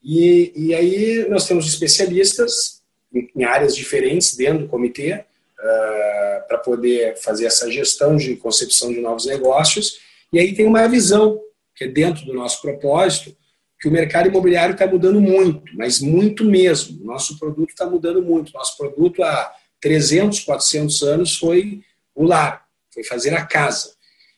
[0.04, 2.82] E, e aí nós temos especialistas
[3.12, 8.92] em, em áreas diferentes dentro do comitê uh, para poder fazer essa gestão de concepção
[8.92, 9.98] de novos negócios.
[10.30, 11.40] E aí tem uma visão,
[11.74, 13.34] que é dentro do nosso propósito,
[13.80, 17.02] que o mercado imobiliário está mudando muito, mas muito mesmo.
[17.02, 18.52] Nosso produto está mudando muito.
[18.52, 21.82] Nosso produto há 300, 400 anos foi
[22.14, 23.96] o lar, foi fazer a casa.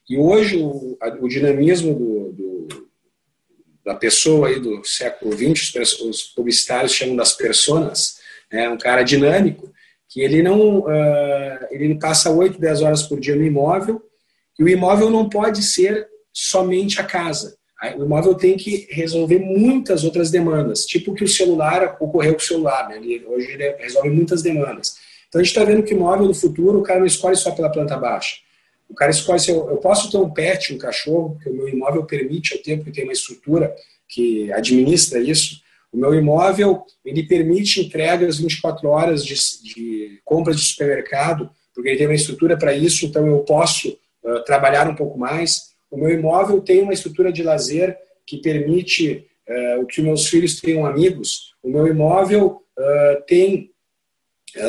[0.08, 2.47] E hoje o, o dinamismo do, do,
[3.88, 8.18] da pessoa aí do século XX, os publicitários chamam das personas,
[8.50, 9.72] é um cara dinâmico,
[10.06, 14.02] que ele não uh, ele passa 8, 10 horas por dia no imóvel,
[14.58, 17.56] e o imóvel não pode ser somente a casa.
[17.96, 22.44] O imóvel tem que resolver muitas outras demandas, tipo que o celular ocorreu com o
[22.44, 22.96] celular, né?
[22.98, 24.96] ele, hoje ele resolve muitas demandas.
[25.28, 27.52] Então a gente está vendo que o imóvel do futuro, o cara não escolhe só
[27.52, 28.36] pela planta baixa
[28.88, 31.68] o cara escolhe se eu, eu posso ter um pet, um cachorro, que o meu
[31.68, 33.74] imóvel permite eu ter, porque tem uma estrutura
[34.08, 35.60] que administra isso,
[35.92, 41.98] O meu imóvel, ele permite entregas 24 horas de, de compras de supermercado, porque ele
[41.98, 45.74] tem uma estrutura para isso, então eu posso uh, trabalhar um pouco mais.
[45.90, 50.84] O meu imóvel tem uma estrutura de lazer que permite uh, que meus filhos tenham
[50.84, 51.54] amigos.
[51.62, 53.70] O meu imóvel uh, tem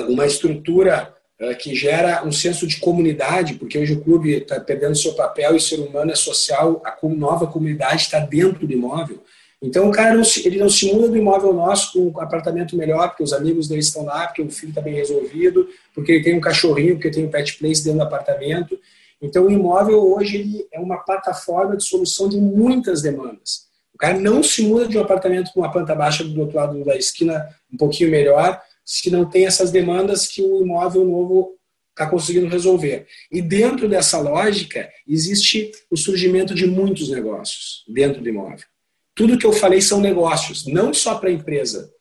[0.07, 1.13] uma estrutura
[1.57, 5.61] que gera um senso de comunidade, porque hoje o clube está perdendo seu papel e
[5.61, 9.23] ser humano é social, a nova comunidade está dentro do imóvel.
[9.61, 12.75] Então o cara não se, ele não se muda do imóvel nosso com um apartamento
[12.75, 16.23] melhor, porque os amigos dele estão lá, porque o filho está bem resolvido, porque ele
[16.23, 18.77] tem um cachorrinho, porque tem um pet place dentro do apartamento.
[19.21, 23.67] Então o imóvel hoje ele é uma plataforma de solução de muitas demandas.
[23.93, 26.83] O cara não se muda de um apartamento com uma planta baixa do outro lado
[26.85, 31.55] da esquina um pouquinho melhor, se não tem essas demandas que o imóvel novo
[31.91, 33.05] está conseguindo resolver.
[33.31, 38.65] E dentro dessa lógica existe o surgimento de muitos negócios dentro do imóvel.
[39.13, 41.93] Tudo que eu falei são negócios, não só para a empresa.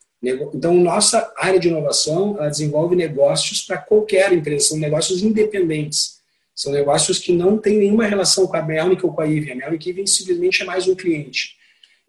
[0.51, 6.17] Então, nossa área de inovação ela desenvolve negócios para qualquer empresa, são negócios independentes.
[6.55, 9.51] São negócios que não têm nenhuma relação com a Melnick ou com a Ivy.
[9.51, 11.55] A Melnick Ivy simplesmente é mais um cliente.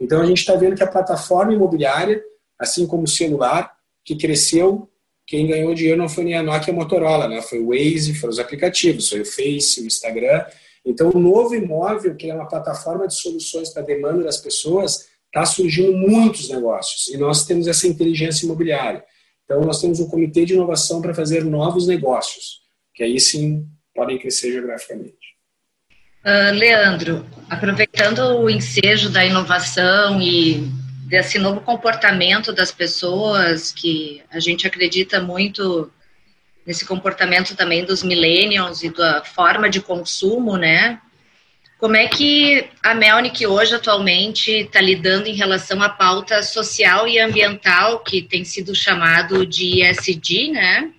[0.00, 2.22] Então, a gente está vendo que a plataforma imobiliária,
[2.58, 4.88] assim como o celular, que cresceu,
[5.26, 7.40] quem ganhou dinheiro não foi nem a Nokia e a Motorola, né?
[7.42, 10.44] foi o Waze, foram os aplicativos, foi o Face, o Instagram,
[10.84, 15.08] então, o novo imóvel, que é uma plataforma de soluções para a demanda das pessoas,
[15.26, 17.08] está surgindo muitos negócios.
[17.08, 19.04] E nós temos essa inteligência imobiliária.
[19.44, 22.60] Então, nós temos um comitê de inovação para fazer novos negócios,
[22.94, 25.30] que aí sim podem crescer geograficamente.
[26.24, 30.68] Uh, Leandro, aproveitando o ensejo da inovação e
[31.10, 35.90] desse novo comportamento das pessoas, que a gente acredita muito
[36.64, 41.00] nesse comportamento também dos millennials e da forma de consumo, né?
[41.78, 47.18] Como é que a Melnick hoje, atualmente, está lidando em relação à pauta social e
[47.18, 50.92] ambiental, que tem sido chamado de ESG, né?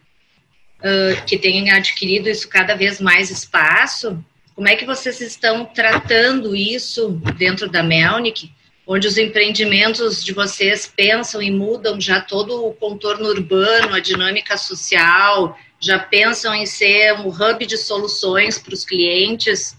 [0.79, 4.21] Uh, que tem adquirido isso cada vez mais espaço.
[4.55, 8.51] Como é que vocês estão tratando isso dentro da Melnick,
[8.85, 14.57] onde os empreendimentos de vocês pensam e mudam já todo o contorno urbano, a dinâmica
[14.57, 19.75] social, já pensam em ser um hub de soluções para os clientes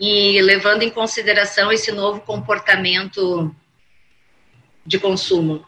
[0.00, 3.54] e levando em consideração esse novo comportamento
[4.86, 5.64] de consumo?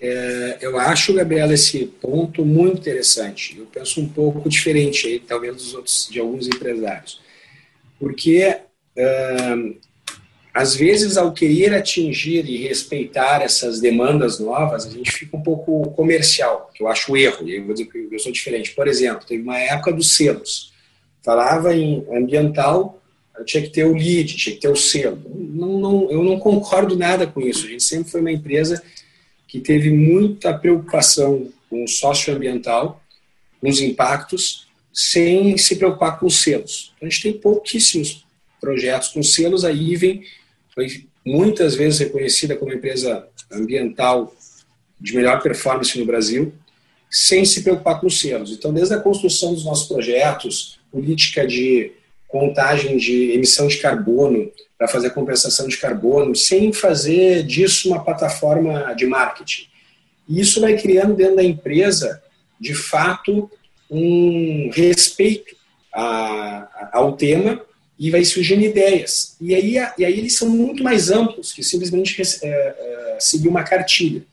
[0.00, 3.58] É, eu acho, Gabriela, esse ponto muito interessante.
[3.58, 7.20] Eu penso um pouco diferente aí, talvez dos outros, de alguns empresários,
[7.98, 8.58] porque
[10.58, 15.92] às vezes, ao querer atingir e respeitar essas demandas novas, a gente fica um pouco
[15.92, 18.72] comercial, que eu acho erro, e eu vou dizer que eu sou diferente.
[18.72, 20.72] Por exemplo, teve uma época dos selos.
[21.22, 23.00] Falava em ambiental,
[23.44, 25.22] tinha que ter o lead, tinha que ter o selo.
[25.32, 27.64] Não, não, eu não concordo nada com isso.
[27.64, 28.82] A gente sempre foi uma empresa
[29.46, 33.00] que teve muita preocupação com o socioambiental,
[33.60, 36.92] com os impactos, sem se preocupar com os selos.
[37.00, 38.26] A gente tem pouquíssimos
[38.60, 39.64] projetos com selos.
[39.64, 40.24] A IVEN
[40.78, 44.32] foi muitas vezes reconhecida como empresa ambiental
[45.00, 46.52] de melhor performance no Brasil,
[47.10, 48.52] sem se preocupar com os selos.
[48.52, 51.90] Então, desde a construção dos nossos projetos, política de
[52.28, 58.94] contagem de emissão de carbono para fazer compensação de carbono, sem fazer disso uma plataforma
[58.94, 59.66] de marketing.
[60.28, 62.22] E isso vai criando dentro da empresa,
[62.60, 63.50] de fato,
[63.90, 65.56] um respeito
[65.92, 67.66] a, ao tema
[67.98, 69.36] e vai surgindo ideias.
[69.40, 73.64] E aí, e aí eles são muito mais amplos que simplesmente é, é, seguir uma
[73.64, 74.24] cartilha.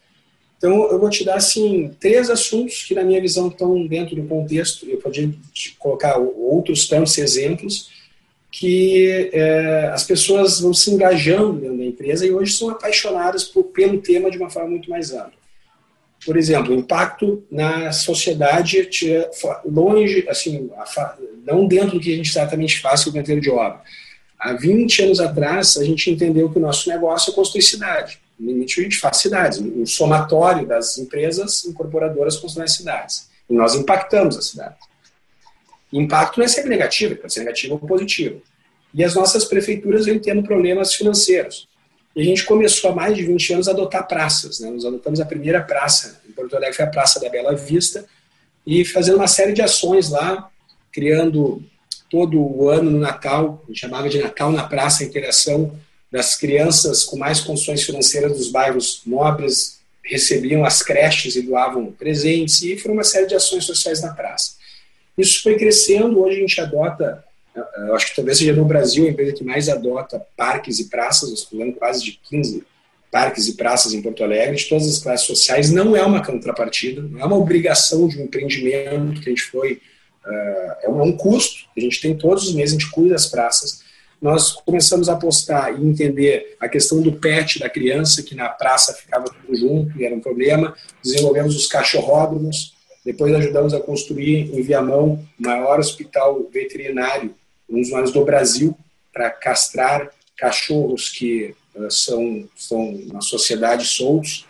[0.58, 4.28] Então, eu vou te dar assim, três assuntos que, na minha visão, estão dentro do
[4.28, 4.88] contexto.
[4.88, 5.32] Eu podia
[5.78, 7.90] colocar outros tantos exemplos
[8.52, 13.66] que é, as pessoas vão se engajando dentro da empresa e hoje são apaixonadas por,
[13.66, 15.45] pelo tema de uma forma muito mais ampla.
[16.26, 18.90] Por exemplo, o impacto na sociedade
[19.64, 20.70] longe, assim,
[21.46, 23.82] não dentro do que a gente exatamente faz com o canteiro de obra.
[24.40, 28.20] Há 20 anos atrás, a gente entendeu que o nosso negócio é construir cidade.
[28.40, 33.30] No limite, a gente faz cidades, um somatório das empresas incorporadoras construem cidades.
[33.50, 34.76] E nós impactamos a cidade.
[35.94, 38.42] Impacto não é ser negativo, pode ser negativo ou positivo.
[38.94, 41.68] E as nossas prefeituras vêm tendo problemas financeiros.
[42.16, 44.60] E a gente começou há mais de 20 anos a adotar praças.
[44.60, 44.70] Né?
[44.70, 48.06] Nós adotamos a primeira praça em Porto Alegre, foi a Praça da Bela Vista,
[48.66, 50.50] e fazendo uma série de ações lá,
[50.92, 51.62] criando
[52.10, 55.78] todo o ano no Natal, a gente chamava de Natal na Praça, a interação
[56.10, 62.62] das crianças com mais condições financeiras dos bairros nobres, recebiam as creches e doavam presentes,
[62.62, 64.54] e foram uma série de ações sociais na praça.
[65.18, 67.25] Isso foi crescendo, hoje a gente adota,
[67.56, 71.30] eu acho que talvez seja no Brasil a empresa que mais adota parques e praças,
[71.30, 72.64] nós falando quase de 15
[73.12, 77.02] parques e praças em Porto Alegre, de todas as classes sociais, não é uma contrapartida,
[77.02, 79.80] não é uma obrigação de um empreendimento que a gente foi,
[80.26, 83.86] uh, é um custo, a gente tem todos os meses, a gente cuida das praças,
[84.22, 88.94] nós começamos a apostar e entender a questão do pet da criança, que na praça
[88.94, 92.76] ficava tudo junto e era um problema, desenvolvemos os cachorródromos,
[93.06, 97.34] depois ajudamos a construir em Viamão o maior hospital veterinário,
[97.70, 98.78] maiores do Brasil,
[99.12, 104.46] para castrar cachorros que uh, são, são na sociedade soltos.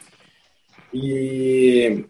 [0.94, 2.06] E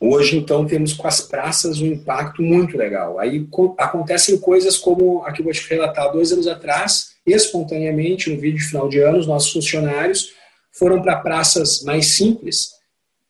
[0.00, 3.18] hoje, então, temos com as praças um impacto muito legal.
[3.18, 3.46] Aí
[3.76, 6.10] acontecem coisas como a que eu vou te relatar.
[6.12, 10.32] Dois anos atrás, espontaneamente, no vídeo de final de ano, os nossos funcionários
[10.72, 12.70] foram para praças mais simples.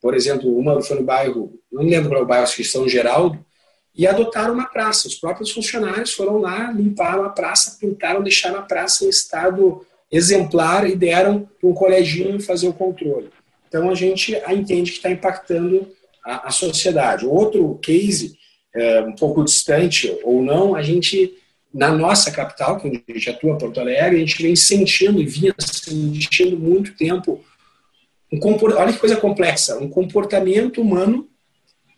[0.01, 2.65] Por exemplo, uma foi no bairro, não me lembro qual é o bairro, acho que
[2.65, 3.45] São Geraldo,
[3.99, 5.09] e adotaram uma praça.
[5.09, 10.89] Os próprios funcionários foram lá, limparam a praça, pintaram, deixaram a praça em estado exemplar
[10.89, 13.29] e deram para um coleginho fazer o controle.
[13.67, 15.91] Então a gente entende que está impactando
[16.25, 17.27] a, a, sociedade.
[17.27, 18.39] Outro case,
[18.73, 21.35] é, um pouco distante ou não, a gente,
[21.75, 25.55] na nossa capital, que a gente atua, Porto Alegre, a gente vem sentindo e vinha
[25.59, 27.45] sentindo muito tempo,
[28.33, 28.41] um,
[28.77, 31.29] olha que coisa complexa, um comportamento humano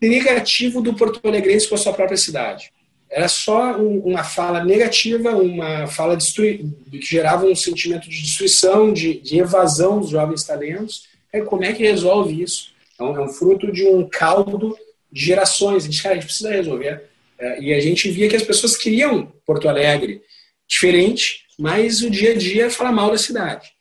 [0.00, 2.72] negativo do Porto Alegrense com a sua própria cidade.
[3.10, 6.70] Era só um, uma fala negativa, uma fala que
[7.00, 11.08] gerava um sentimento de destruição, de, de evasão dos jovens talentos.
[11.32, 12.72] É, como é que resolve isso?
[12.98, 14.76] É um, é um, fruto de um caldo
[15.10, 15.82] de gerações.
[15.82, 17.02] A gente, cara, a gente precisa resolver.
[17.38, 20.22] É, e a gente via que as pessoas queriam Porto Alegre
[20.68, 23.72] diferente, mas o dia a dia fala mal da cidade.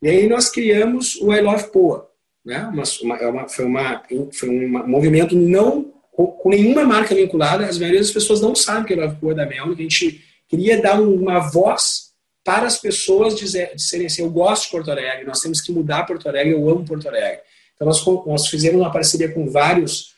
[0.00, 2.05] E aí nós criamos o I Love Poa,
[2.46, 2.64] né?
[2.72, 8.00] Uma, uma, é foi, uma, foi um movimento não com nenhuma marca vinculada, as maioria
[8.00, 11.40] das pessoas não sabem que é Love Poor da Mel, a gente queria dar uma
[11.40, 15.72] voz para as pessoas dizer, disserem assim, eu gosto de Porto Alegre, nós temos que
[15.72, 17.40] mudar Porto Alegre, eu amo Porto Alegre.
[17.74, 20.14] Então nós, nós fizemos uma parceria com vários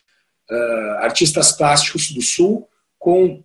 [0.49, 3.43] uh, artistas plásticos do Sul, com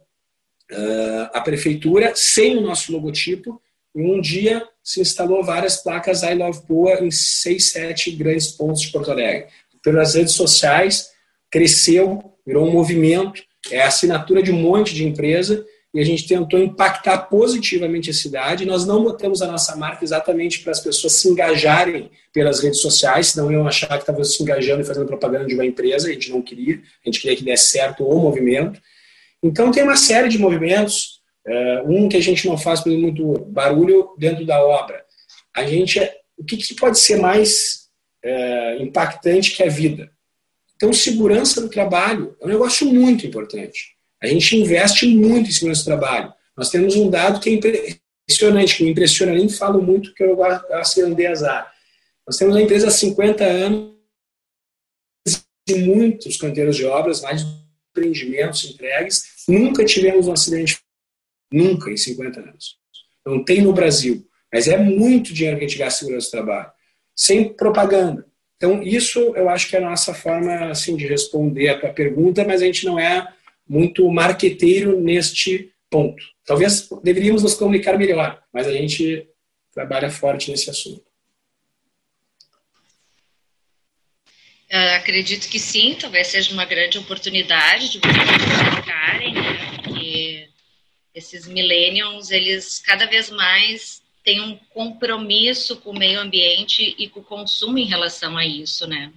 [0.72, 3.60] uh, a prefeitura, sem o nosso logotipo,
[3.96, 8.82] e um dia se instalou várias placas I Love Poa em seis, sete grandes pontos
[8.82, 9.48] de Porto Alegre.
[9.82, 11.10] Pelas redes sociais,
[11.52, 16.28] cresceu, virou um movimento, é a assinatura de um monte de empresa e a gente
[16.28, 18.66] tentou impactar positivamente a cidade.
[18.66, 23.28] Nós não botamos a nossa marca exatamente para as pessoas se engajarem pelas redes sociais,
[23.28, 26.32] senão iam achar que estavam se engajando e fazendo propaganda de uma empresa, a gente
[26.32, 28.82] não queria, a gente queria que desse certo o movimento.
[29.42, 31.13] Então tem uma série de movimentos,
[31.86, 35.04] um que a gente não faz muito barulho dentro da obra.
[35.56, 36.00] A gente,
[36.38, 37.90] o que, que pode ser mais
[38.24, 40.12] uh, impactante que a vida?
[40.76, 43.94] Então, segurança do trabalho é um negócio muito importante.
[44.22, 46.34] A gente investe muito em segurança do trabalho.
[46.58, 50.38] Nós temos um dado que é impressionante, que me impressiona, nem falo muito que eu
[51.06, 51.72] andei azar.
[52.26, 53.94] Nós temos uma empresa há 50 anos
[55.68, 57.46] e muitos canteiros de obras, mais
[57.92, 60.83] empreendimentos entregues, nunca tivemos um acidente
[61.54, 62.78] Nunca em 50 anos.
[63.24, 64.28] Não tem no Brasil.
[64.52, 66.72] Mas é muito dinheiro que a gente gasta segurança do trabalho.
[67.16, 68.26] Sem propaganda.
[68.58, 72.44] Então, isso eu acho que é a nossa forma assim, de responder a tua pergunta,
[72.44, 73.28] mas a gente não é
[73.70, 76.24] muito marqueteiro neste ponto.
[76.44, 79.28] Talvez deveríamos nos comunicar melhor, mas a gente
[79.72, 81.04] trabalha forte nesse assunto.
[84.72, 89.73] Uh, acredito que sim, talvez seja uma grande oportunidade de vocês comunicarem, né?
[91.14, 97.20] Esses millennials, eles cada vez mais têm um compromisso com o meio ambiente e com
[97.20, 99.12] o consumo em relação a isso, né?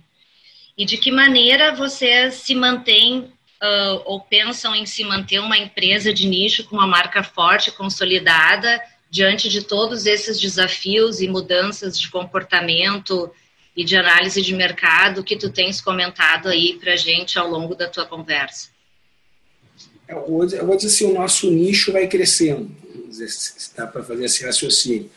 [0.77, 6.13] E de que maneira vocês se mantêm uh, ou pensam em se manter uma empresa
[6.13, 12.11] de nicho com uma marca forte, consolidada, diante de todos esses desafios e mudanças de
[12.11, 13.33] comportamento
[13.75, 17.89] e de análise de mercado que tu tens comentado aí para gente ao longo da
[17.89, 18.76] tua conversa?
[20.09, 22.71] Eu vou dizer assim, o nosso nicho vai crescendo,
[23.11, 25.11] se dá para fazer esse raciocínio.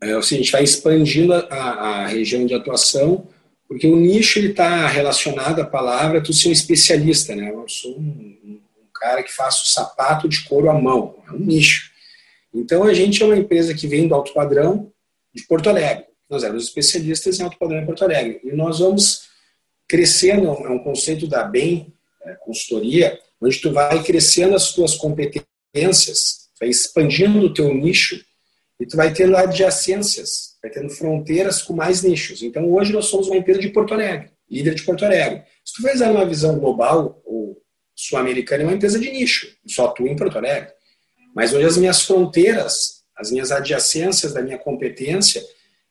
[0.00, 3.26] É, seja, a gente vai expandindo a, a região de atuação,
[3.66, 7.50] porque o nicho está relacionado à palavra tu ser um especialista, né?
[7.50, 8.60] Eu sou um, um,
[8.94, 11.90] cara que faço sapato de couro à mão, é um nicho.
[12.52, 14.90] Então a gente é uma empresa que vem do alto padrão
[15.34, 16.06] de Porto Alegre.
[16.28, 18.40] Nós éramos especialistas em alto padrão em Porto Alegre.
[18.44, 19.28] E nós vamos
[19.86, 21.92] crescendo, é um conceito da BEM,
[22.24, 28.20] é, consultoria, onde tu vai crescendo as tuas competências, vai expandindo o teu nicho
[28.80, 32.42] e tu vai tendo adjacências, vai tendo fronteiras com mais nichos.
[32.42, 35.42] Então hoje nós somos uma empresa de Porto Alegre, líder de Porto Alegre.
[35.64, 37.60] Se tu fizer uma visão global ou
[37.94, 40.72] sul-americana, é uma empresa de nicho, só atua em Porto Alegre.
[41.34, 45.42] Mas hoje as minhas fronteiras, as minhas adjacências da minha competência,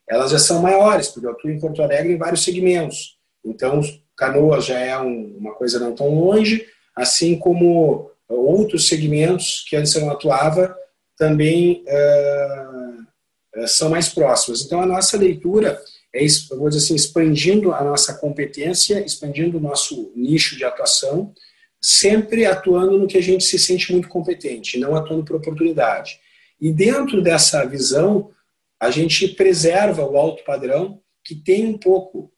[0.08, 3.18] elas já são maiores, porque eu atuo em Porto Alegre em vários segmentos.
[3.44, 3.80] Então,
[4.16, 6.66] Canoas já é um, uma coisa não tão longe,
[6.98, 10.76] assim como outros segmentos que antes eu não atuava
[11.16, 14.64] também uh, são mais próximos.
[14.64, 15.80] Então, a nossa leitura
[16.14, 16.24] é,
[16.56, 21.32] vou dizer assim, expandindo a nossa competência, expandindo o nosso nicho de atuação,
[21.80, 26.18] sempre atuando no que a gente se sente muito competente, não atuando por oportunidade.
[26.60, 28.30] E dentro dessa visão,
[28.80, 32.32] a gente preserva o alto padrão, que tem um pouco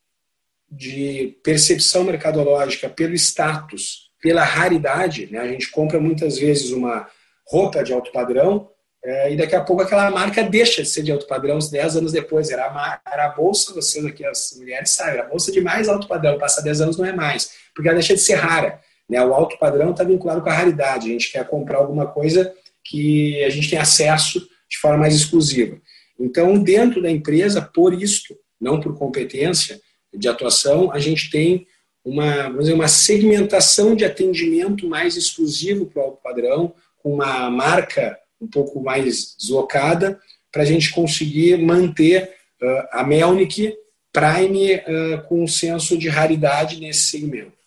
[0.71, 5.29] de percepção mercadológica pelo status, pela raridade.
[5.31, 5.39] Né?
[5.39, 7.09] A gente compra muitas vezes uma
[7.47, 8.69] roupa de alto padrão
[9.03, 11.97] é, e daqui a pouco aquela marca deixa de ser de alto padrão uns 10
[11.97, 12.51] anos depois.
[12.51, 15.89] Era a, era a bolsa, vocês aqui, as mulheres sabem, era a bolsa de mais
[15.89, 18.81] alto padrão, passa 10 anos não é mais, porque ela deixa de ser rara.
[19.09, 19.23] Né?
[19.25, 21.09] O alto padrão está vinculado com a raridade.
[21.09, 22.53] A gente quer comprar alguma coisa
[22.85, 25.79] que a gente tem acesso de forma mais exclusiva.
[26.19, 29.81] Então, dentro da empresa, por isto, não por competência
[30.13, 31.67] de atuação, a gente tem
[32.05, 37.51] uma, vamos dizer, uma segmentação de atendimento mais exclusivo para o alto padrão, com uma
[37.51, 40.19] marca um pouco mais deslocada,
[40.51, 43.75] para a gente conseguir manter uh, a Melnick
[44.13, 47.61] Prime uh, com um senso de raridade nesse segmento.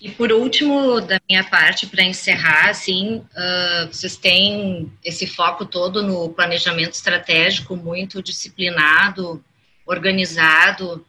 [0.00, 6.02] E por último, da minha parte, para encerrar, assim, uh, vocês têm esse foco todo
[6.02, 9.44] no planejamento estratégico, muito disciplinado,
[9.84, 11.04] organizado.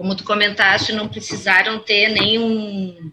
[0.00, 3.12] Como tu comentaste, não precisaram ter nenhum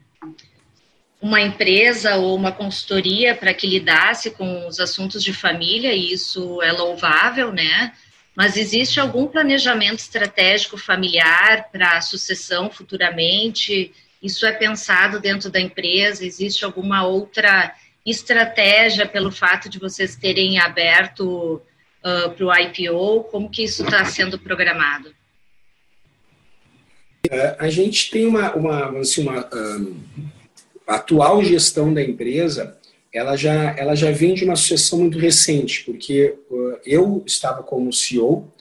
[1.21, 6.61] uma empresa ou uma consultoria para que lidasse com os assuntos de família, e isso
[6.61, 7.91] é louvável, né?
[8.33, 13.91] Mas existe algum planejamento estratégico familiar para a sucessão futuramente?
[14.23, 16.25] Isso é pensado dentro da empresa?
[16.25, 17.75] Existe alguma outra
[18.05, 21.61] estratégia pelo fato de vocês terem aberto
[22.01, 23.25] uh, para o IPO?
[23.25, 25.16] Como que isso está sendo programado?
[27.29, 29.95] É, a gente tem uma, uma, assim, uma um
[30.87, 32.77] atual gestão da empresa
[33.17, 37.91] ela já, ela já vem de uma sucessão muito recente, porque uh, eu estava como
[37.91, 38.51] CEO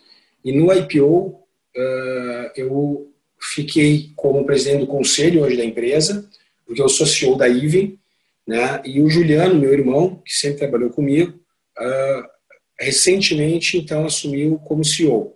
[0.44, 1.42] e no IPO
[1.76, 6.28] uh, eu fiquei como presidente do conselho hoje da empresa,
[6.64, 7.98] porque eu sou CEO da IVE,
[8.46, 11.38] né, e o Juliano, meu irmão, que sempre trabalhou comigo,
[11.78, 12.24] uh,
[12.78, 15.34] recentemente então assumiu como CEO.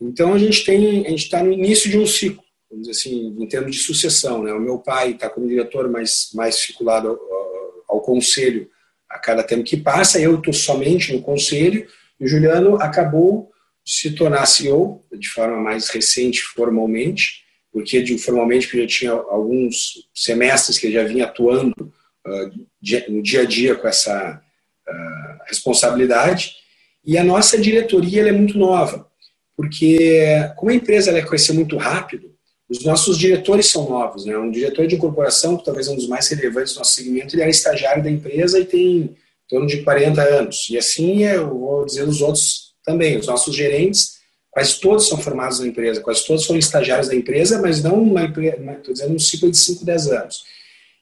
[0.00, 3.36] Então a gente tem, a gente está no início de um ciclo vamos dizer assim,
[3.38, 4.42] em termos de sucessão.
[4.42, 4.52] Né?
[4.52, 8.68] O meu pai está como diretor mais, mais vinculado ao, ao, conselho
[9.08, 11.86] a cada tempo que passa, eu estou somente no conselho,
[12.18, 13.50] e o Juliano acabou
[13.84, 20.08] se tornar CEO de forma mais recente, formalmente, porque de, formalmente porque já tinha alguns
[20.12, 21.92] semestres que ele já vinha atuando
[22.26, 22.66] uh,
[23.08, 24.42] no dia a dia com essa
[24.88, 26.56] uh, responsabilidade,
[27.04, 29.08] e a nossa diretoria é muito nova,
[29.56, 32.35] porque como a empresa ela cresceu muito rápido,
[32.68, 34.36] os nossos diretores são novos, né?
[34.36, 37.42] Um diretor de incorporação, que talvez é um dos mais relevantes do nosso segmento, ele
[37.42, 39.16] é estagiário da empresa e tem em
[39.48, 40.66] torno de 40 anos.
[40.68, 43.16] E assim, eu vou dizer os outros também.
[43.16, 44.16] Os nossos gerentes,
[44.50, 48.24] quase todos são formados na empresa, quase todos são estagiários da empresa, mas não uma
[48.24, 50.44] estou dizendo um ciclo de 5, 10 anos.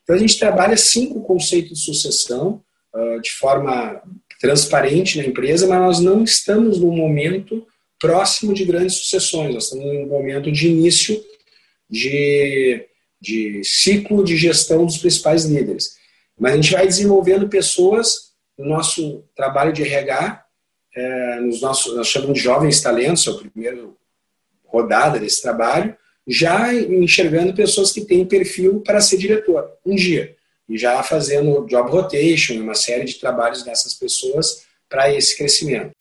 [0.03, 2.63] Então, a gente trabalha cinco conceitos de sucessão
[2.95, 4.03] uh, de forma
[4.39, 7.67] transparente na empresa, mas nós não estamos num momento
[7.99, 11.19] próximo de grandes sucessões, nós estamos num momento de início
[11.95, 12.87] de,
[13.21, 15.97] de ciclo de gestão dos principais líderes.
[16.39, 20.45] Mas a gente vai desenvolvendo pessoas no nosso trabalho de RH,
[20.97, 23.97] é, nos nossos, nós chamamos de jovens talentos, é o primeiro
[24.65, 30.35] rodada desse trabalho, já enxergando pessoas que têm perfil para ser diretor, um dia,
[30.69, 35.93] e já fazendo job rotation, uma série de trabalhos dessas pessoas para esse crescimento.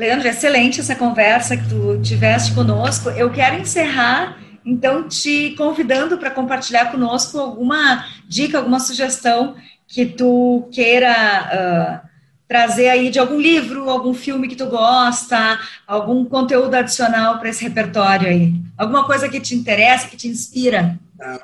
[0.00, 3.10] Leandro, excelente essa conversa que tu tiveste conosco.
[3.10, 10.66] Eu quero encerrar, então, te convidando para compartilhar conosco alguma dica, alguma sugestão que tu
[10.72, 12.08] queira uh,
[12.48, 17.62] trazer aí de algum livro, algum filme que tu gosta, algum conteúdo adicional para esse
[17.62, 18.54] repertório aí.
[18.78, 20.98] Alguma coisa que te interessa, que te inspira.
[21.20, 21.42] Ah,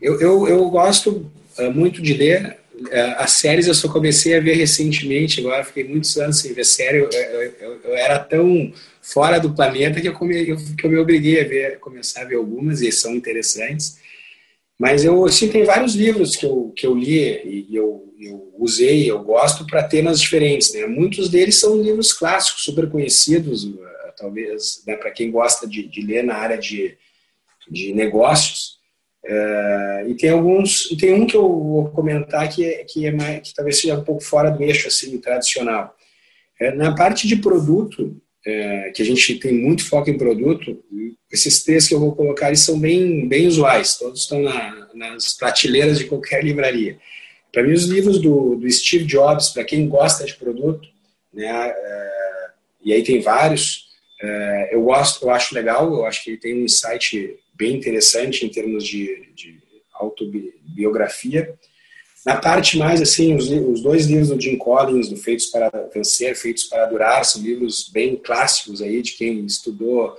[0.00, 2.61] eu, eu, eu gosto uh, muito de ler
[3.18, 6.98] as séries eu só comecei a ver recentemente, agora fiquei muitos anos sem ver série.
[6.98, 10.98] Eu, eu, eu, eu era tão fora do planeta que eu, come, que eu me
[10.98, 14.00] obriguei a ver, começar a ver algumas e são interessantes.
[14.78, 19.10] Mas eu assim, tem vários livros que eu, que eu li e eu, eu usei,
[19.10, 20.72] eu gosto para temas diferentes.
[20.74, 20.86] Né?
[20.86, 23.78] Muitos deles são livros clássicos, super conhecidos, uh,
[24.16, 26.96] talvez né, para quem gosta de, de ler na área de,
[27.70, 28.81] de negócios.
[29.24, 33.12] Uh, e tem alguns, e tem um que eu vou comentar que, é, que, é
[33.12, 35.96] mais, que talvez seja um pouco fora do eixo assim, tradicional.
[36.60, 40.82] É, na parte de produto, é, que a gente tem muito foco em produto,
[41.30, 45.34] esses três que eu vou colocar eles são bem, bem usuais, todos estão na, nas
[45.34, 46.98] prateleiras de qualquer livraria.
[47.52, 50.88] Para mim, os livros do, do Steve Jobs, para quem gosta de produto,
[51.32, 52.10] né, é,
[52.84, 53.86] e aí tem vários,
[54.20, 58.44] é, eu gosto, eu acho legal, eu acho que ele tem um insight bem interessante
[58.44, 59.62] em termos de, de
[59.94, 61.54] autobiografia.
[62.26, 66.36] Na parte mais, assim, os, os, dois livros do Jim Collins, do Feitos para Vencer,
[66.36, 70.16] Feitos para Durar, são livros bem clássicos aí de quem estudou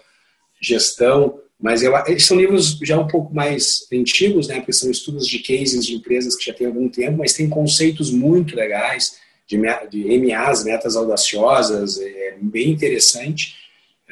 [0.61, 5.27] gestão, mas eu, eles são livros já um pouco mais antigos, né, porque são estudos
[5.27, 9.17] de cases de empresas que já têm algum tempo, mas tem conceitos muito legais
[9.47, 9.57] de,
[9.89, 13.62] de MAs, metas audaciosas, é bem interessante.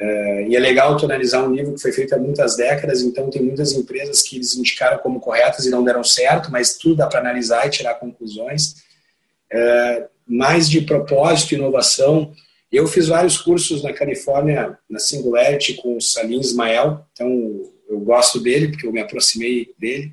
[0.02, 3.30] Uh, e é legal tu analisar um livro que foi feito há muitas décadas, então
[3.30, 7.06] tem muitas empresas que eles indicaram como corretas e não deram certo, mas tudo dá
[7.06, 8.82] para analisar e tirar conclusões.
[9.52, 12.32] Uh, mais de propósito inovação.
[12.70, 17.28] Eu fiz vários cursos na Califórnia, na Singularity, com o Salim Ismael, então
[17.88, 20.10] eu gosto dele, porque eu me aproximei dele,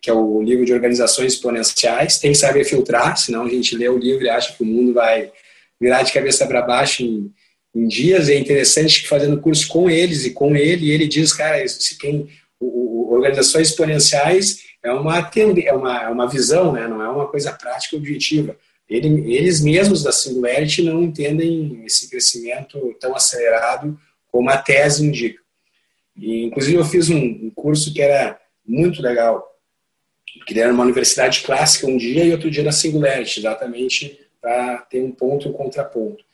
[0.00, 2.18] que é o livro de organizações exponenciais.
[2.18, 4.94] Tem que saber filtrar, senão a gente lê o livro e acha que o mundo
[4.94, 5.30] vai
[5.78, 7.30] virar de cabeça para baixo em
[7.76, 11.66] em dias, é interessante que fazendo curso com eles e com ele, ele diz, cara,
[11.68, 12.26] se quem,
[12.58, 16.88] o, o, organizações exponenciais é uma, é, uma, é uma visão, né?
[16.88, 18.56] não é uma coisa prática objetiva.
[18.88, 23.98] Ele, eles mesmos da Singularity não entendem esse crescimento tão acelerado
[24.32, 25.42] como a tese indica.
[26.16, 29.46] E, inclusive, eu fiz um, um curso que era muito legal,
[30.46, 35.02] que era numa universidade clássica um dia e outro dia na Singularity, exatamente para ter
[35.02, 36.24] um ponto e um contraponto.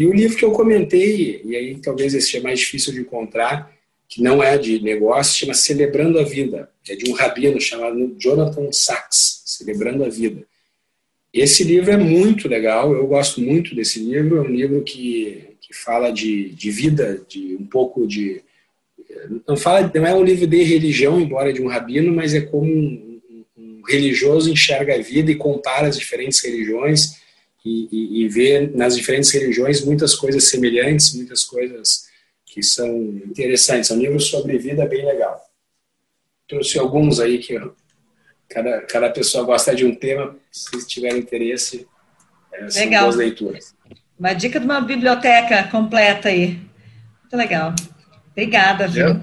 [0.00, 3.70] E o livro que eu comentei, e aí talvez esse seja mais difícil de encontrar,
[4.08, 6.70] que não é de negócio, chama Celebrando a Vida.
[6.88, 10.46] É de um rabino chamado Jonathan Sachs, Celebrando a Vida.
[11.34, 14.38] Esse livro é muito legal, eu gosto muito desse livro.
[14.38, 18.40] É um livro que, que fala de, de vida, de um pouco de.
[19.46, 22.72] Não, fala, não é um livro de religião, embora de um rabino, mas é como
[22.72, 23.20] um,
[23.54, 27.19] um religioso enxerga a vida e compara as diferentes religiões
[27.64, 32.08] e, e, e ver nas diferentes religiões muitas coisas semelhantes, muitas coisas
[32.46, 32.88] que são
[33.26, 33.90] interessantes.
[33.90, 35.40] É um livro sobre vida bem legal.
[36.48, 37.60] Trouxe alguns aí que
[38.48, 41.86] cada, cada pessoa gosta de um tema, se tiver interesse,
[42.52, 43.04] é, são legal.
[43.04, 43.74] boas leituras.
[44.18, 46.60] Uma dica de uma biblioteca completa aí.
[47.22, 47.74] Muito legal.
[48.32, 49.20] Obrigada, viu?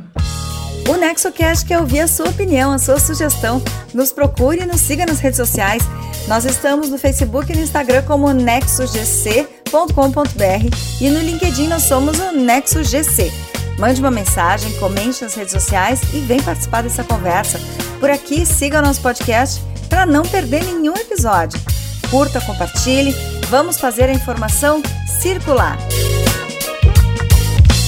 [0.88, 3.62] O NexoCast quer ouvir a sua opinião, a sua sugestão.
[3.94, 5.84] Nos procure e nos siga nas redes sociais.
[6.28, 12.32] Nós estamos no Facebook e no Instagram como nexogc.com.br e no LinkedIn nós somos o
[12.32, 13.32] NexoGC.
[13.78, 17.60] Mande uma mensagem, comente nas redes sociais e vem participar dessa conversa.
[18.00, 21.60] Por aqui, siga o nosso podcast para não perder nenhum episódio.
[22.10, 23.14] Curta, compartilhe,
[23.50, 24.82] vamos fazer a informação
[25.22, 25.78] circular.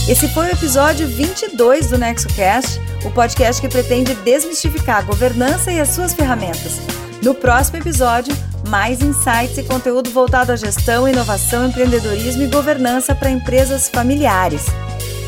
[0.09, 5.79] Esse foi o episódio 22 do NexoCast, o podcast que pretende desmistificar a governança e
[5.79, 6.79] as suas ferramentas.
[7.21, 8.35] No próximo episódio,
[8.67, 14.65] mais insights e conteúdo voltado à gestão, inovação, empreendedorismo e governança para empresas familiares.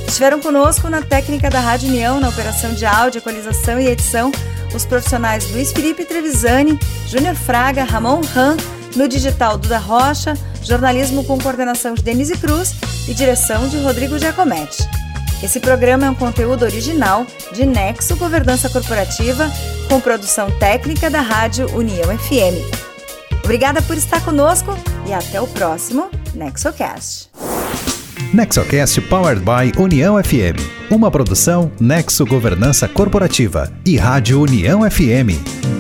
[0.08, 4.32] Estiveram conosco na técnica da Rádio União, na operação de áudio, equalização e edição,
[4.74, 8.58] os profissionais Luiz Felipe Trevisani, Júnior Fraga, Ramon Ram,
[8.96, 10.34] no digital Duda Rocha,
[10.64, 12.76] jornalismo com coordenação de Denise Cruz
[13.08, 14.88] e direção de Rodrigo Giacometti.
[15.44, 19.50] Esse programa é um conteúdo original de Nexo Governança Corporativa,
[19.90, 22.82] com produção técnica da Rádio União FM.
[23.44, 24.78] Obrigada por estar conosco
[25.08, 27.30] e até o próximo NexoCast.
[28.34, 30.56] NexoCast Powered by União FM.
[30.92, 35.71] Uma produção Nexo Governança Corporativa e Rádio União FM.